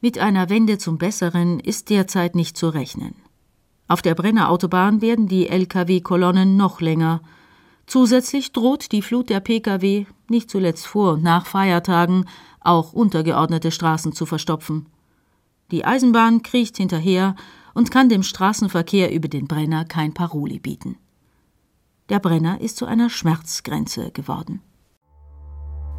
Mit 0.00 0.18
einer 0.18 0.48
Wende 0.50 0.78
zum 0.78 0.98
Besseren 0.98 1.60
ist 1.60 1.90
derzeit 1.90 2.34
nicht 2.34 2.56
zu 2.56 2.68
rechnen. 2.68 3.14
Auf 3.88 4.02
der 4.02 4.14
Brenner 4.14 4.50
Autobahn 4.50 5.00
werden 5.00 5.28
die 5.28 5.48
Lkw-Kolonnen 5.48 6.56
noch 6.56 6.80
länger. 6.80 7.22
Zusätzlich 7.86 8.52
droht 8.52 8.92
die 8.92 9.02
Flut 9.02 9.30
der 9.30 9.40
Pkw, 9.40 10.06
nicht 10.28 10.50
zuletzt 10.50 10.86
vor 10.86 11.14
und 11.14 11.22
nach 11.22 11.46
Feiertagen, 11.46 12.26
auch 12.60 12.92
untergeordnete 12.92 13.70
Straßen 13.70 14.12
zu 14.12 14.26
verstopfen. 14.26 14.86
Die 15.70 15.84
Eisenbahn 15.84 16.42
kriecht 16.42 16.76
hinterher 16.76 17.34
und 17.72 17.90
kann 17.90 18.08
dem 18.08 18.22
Straßenverkehr 18.22 19.12
über 19.12 19.28
den 19.28 19.46
Brenner 19.46 19.84
kein 19.84 20.12
Paroli 20.12 20.58
bieten. 20.58 20.96
Der 22.08 22.18
Brenner 22.18 22.60
ist 22.60 22.76
zu 22.76 22.86
einer 22.86 23.10
Schmerzgrenze 23.10 24.10
geworden. 24.10 24.60